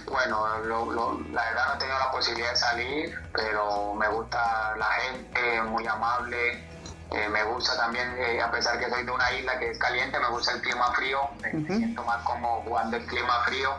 Bueno, 0.06 0.60
lo- 0.65 0.91
lo- 0.91 1.19
la 1.32 1.43
verdad 1.43 1.63
no 1.69 1.73
he 1.73 1.77
tenido 1.80 1.97
la 1.97 2.12
posibilidad 2.12 2.51
de 2.51 2.56
salir, 2.56 3.15
pero 3.34 3.95
me 3.95 4.08
gusta 4.10 4.75
la 4.77 4.86
gente, 4.86 5.62
muy 5.63 5.88
amable. 5.88 6.69
Eh, 7.12 7.28
me 7.30 7.43
gusta 7.43 7.76
también, 7.76 8.08
eh, 8.17 8.41
a 8.41 8.50
pesar 8.50 8.80
que 8.80 8.89
soy 8.89 9.04
de 9.04 9.12
una 9.12 9.32
isla 9.34 9.60
que 9.60 9.71
es 9.71 9.78
caliente, 9.78 10.17
me 10.17 10.30
gusta 10.30 10.54
el 10.54 10.62
clima 10.62 10.93
frío. 10.93 11.19
Me 11.41 11.78
siento 11.78 12.04
más 12.06 12.24
como 12.24 12.62
jugando 12.62 12.97
el 12.97 13.06
clima 13.06 13.43
frío. 13.45 13.69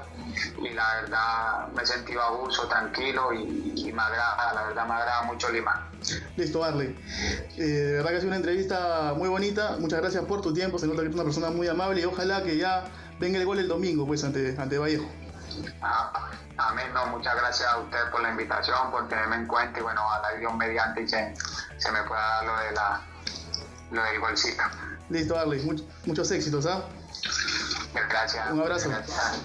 Y 0.63 0.71
la 0.71 0.95
verdad 1.01 1.69
me 1.75 1.83
he 1.83 1.87
sentido 1.87 2.23
a 2.23 2.31
gusto, 2.31 2.69
tranquilo 2.69 3.33
y, 3.33 3.73
y 3.77 3.93
me 3.93 4.03
agrada, 4.03 4.55
la 4.55 4.63
verdad 4.65 4.87
me 4.87 4.95
agrada 4.95 5.23
mucho 5.23 5.51
Lima. 5.51 5.89
Listo, 6.37 6.63
Arley. 6.63 6.97
Eh, 7.57 7.63
de 7.63 7.93
verdad 7.95 8.11
que 8.11 8.17
ha 8.17 8.21
sido 8.21 8.29
una 8.29 8.37
entrevista 8.37 9.15
muy 9.17 9.29
bonita. 9.29 9.77
Muchas 9.79 10.01
gracias 10.01 10.25
por 10.25 10.43
tu 10.43 10.53
tiempo. 10.53 10.79
Se 10.79 10.87
nota 10.87 10.99
que 10.99 11.07
eres 11.07 11.15
una 11.15 11.25
persona 11.25 11.51
muy 11.51 11.69
amable 11.69 12.01
y 12.03 12.05
ojalá 12.05 12.43
que 12.43 12.57
ya 12.57 12.85
venga 13.19 13.39
el 13.39 13.47
gol 13.47 13.59
el 13.59 13.69
domingo, 13.69 14.07
pues, 14.07 14.25
ante, 14.25 14.55
ante 14.59 14.79
Vallejo. 14.79 15.09
Ah, 15.81 16.31
Amén, 16.59 16.93
no, 16.93 17.07
muchas 17.07 17.35
gracias 17.35 17.69
a 17.69 17.79
ustedes 17.79 18.05
por 18.11 18.21
la 18.21 18.31
invitación, 18.31 18.91
por 18.91 19.09
tenerme 19.09 19.37
en 19.37 19.47
cuenta 19.47 19.81
y 19.81 19.83
bueno, 19.83 20.05
ojalá 20.05 20.37
Dios 20.39 20.55
mediante 20.55 21.03
y 21.03 21.09
se, 21.09 21.35
se 21.79 21.91
me 21.91 22.03
pueda 22.03 22.21
dar 22.21 22.45
lo, 22.45 22.57
de 22.59 22.73
la, 22.73 23.01
lo 23.93 24.03
del 24.05 24.21
golcito. 24.21 24.63
Listo, 25.11 25.39
Arley. 25.39 25.61
Much- 25.65 25.85
muchos 26.07 26.31
éxitos, 26.31 26.67
¿ah? 26.67 26.83
Gracias. 28.09 28.51
Un 28.51 28.61
abrazo. 28.61 28.89
Gracias. 28.89 29.41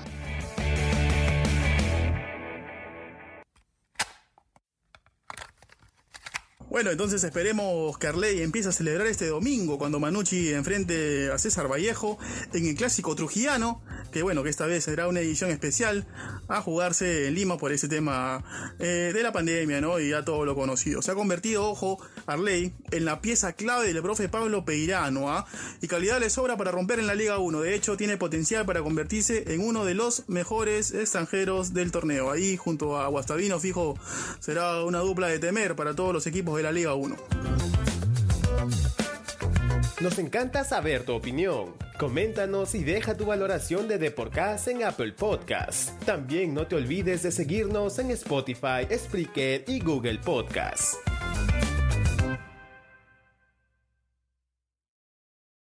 Bueno, 6.69 6.91
entonces 6.91 7.23
esperemos 7.23 7.97
que 7.97 8.07
Arley 8.07 8.41
empiece 8.41 8.67
a 8.67 8.71
celebrar 8.73 9.07
este 9.07 9.27
domingo 9.27 9.77
cuando 9.77 10.01
Manucci 10.01 10.51
enfrente 10.51 11.31
a 11.31 11.37
César 11.37 11.71
Vallejo 11.71 12.17
en 12.51 12.65
el 12.65 12.75
clásico 12.75 13.15
trujillano, 13.15 13.81
que 14.11 14.21
bueno, 14.21 14.43
que 14.43 14.49
esta 14.49 14.65
vez 14.65 14.83
será 14.83 15.07
una 15.07 15.21
edición 15.21 15.49
especial 15.49 16.05
a 16.49 16.61
jugarse 16.61 17.27
en 17.27 17.35
Lima 17.35 17.57
por 17.57 17.71
ese 17.71 17.87
tema 17.87 18.43
eh, 18.79 19.11
de 19.13 19.23
la 19.23 19.31
pandemia, 19.31 19.79
¿no? 19.79 19.97
Y 19.97 20.09
ya 20.09 20.25
todo 20.25 20.43
lo 20.43 20.55
conocido. 20.55 21.01
Se 21.01 21.11
ha 21.11 21.15
convertido, 21.15 21.69
ojo, 21.69 21.99
Arley 22.25 22.73
en 22.91 23.05
la 23.05 23.21
pieza 23.21 23.53
clave 23.53 23.93
del 23.93 24.03
profe 24.03 24.27
Pablo 24.27 24.65
Peirano, 24.65 25.31
¿ah? 25.31 25.47
y 25.81 25.87
calidad 25.87 26.19
le 26.19 26.29
sobra 26.29 26.57
para 26.57 26.71
romper 26.71 26.99
en 26.99 27.07
la 27.07 27.15
Liga 27.15 27.37
1. 27.37 27.61
De 27.61 27.75
hecho, 27.75 27.95
tiene 27.95 28.17
potencial 28.17 28.65
para 28.65 28.81
convertirse 28.83 29.53
en 29.53 29.61
uno 29.61 29.85
de 29.85 29.93
los 29.93 30.27
mejores 30.27 30.93
extranjeros 30.93 31.73
del 31.73 31.91
torneo. 31.91 32.29
Ahí, 32.29 32.57
junto 32.57 32.99
a 32.99 33.07
Guastavino, 33.07 33.57
fijo, 33.57 33.97
será 34.41 34.83
una 34.83 34.99
dupla 34.99 35.27
de 35.27 35.39
temer 35.39 35.77
para 35.77 35.95
todos 35.95 36.13
los 36.13 36.27
equipos 36.27 36.56
de 36.57 36.63
la 36.63 36.71
Liga 36.71 36.93
1. 36.93 37.15
Nos 40.01 40.19
encanta 40.19 40.63
saber 40.63 41.03
tu 41.03 41.13
opinión. 41.13 41.75
Coméntanos 41.97 42.75
y 42.75 42.83
deja 42.83 43.17
tu 43.17 43.25
valoración 43.25 43.87
de 43.87 43.97
Deporcast 43.97 44.67
en 44.67 44.83
Apple 44.83 45.13
Podcasts. 45.13 45.93
También 46.05 46.53
no 46.53 46.67
te 46.67 46.75
olvides 46.75 47.23
de 47.23 47.31
seguirnos 47.31 47.97
en 47.97 48.11
Spotify, 48.11 48.87
Spreaker 48.95 49.63
y 49.67 49.79
Google 49.79 50.19
Podcasts. 50.19 50.97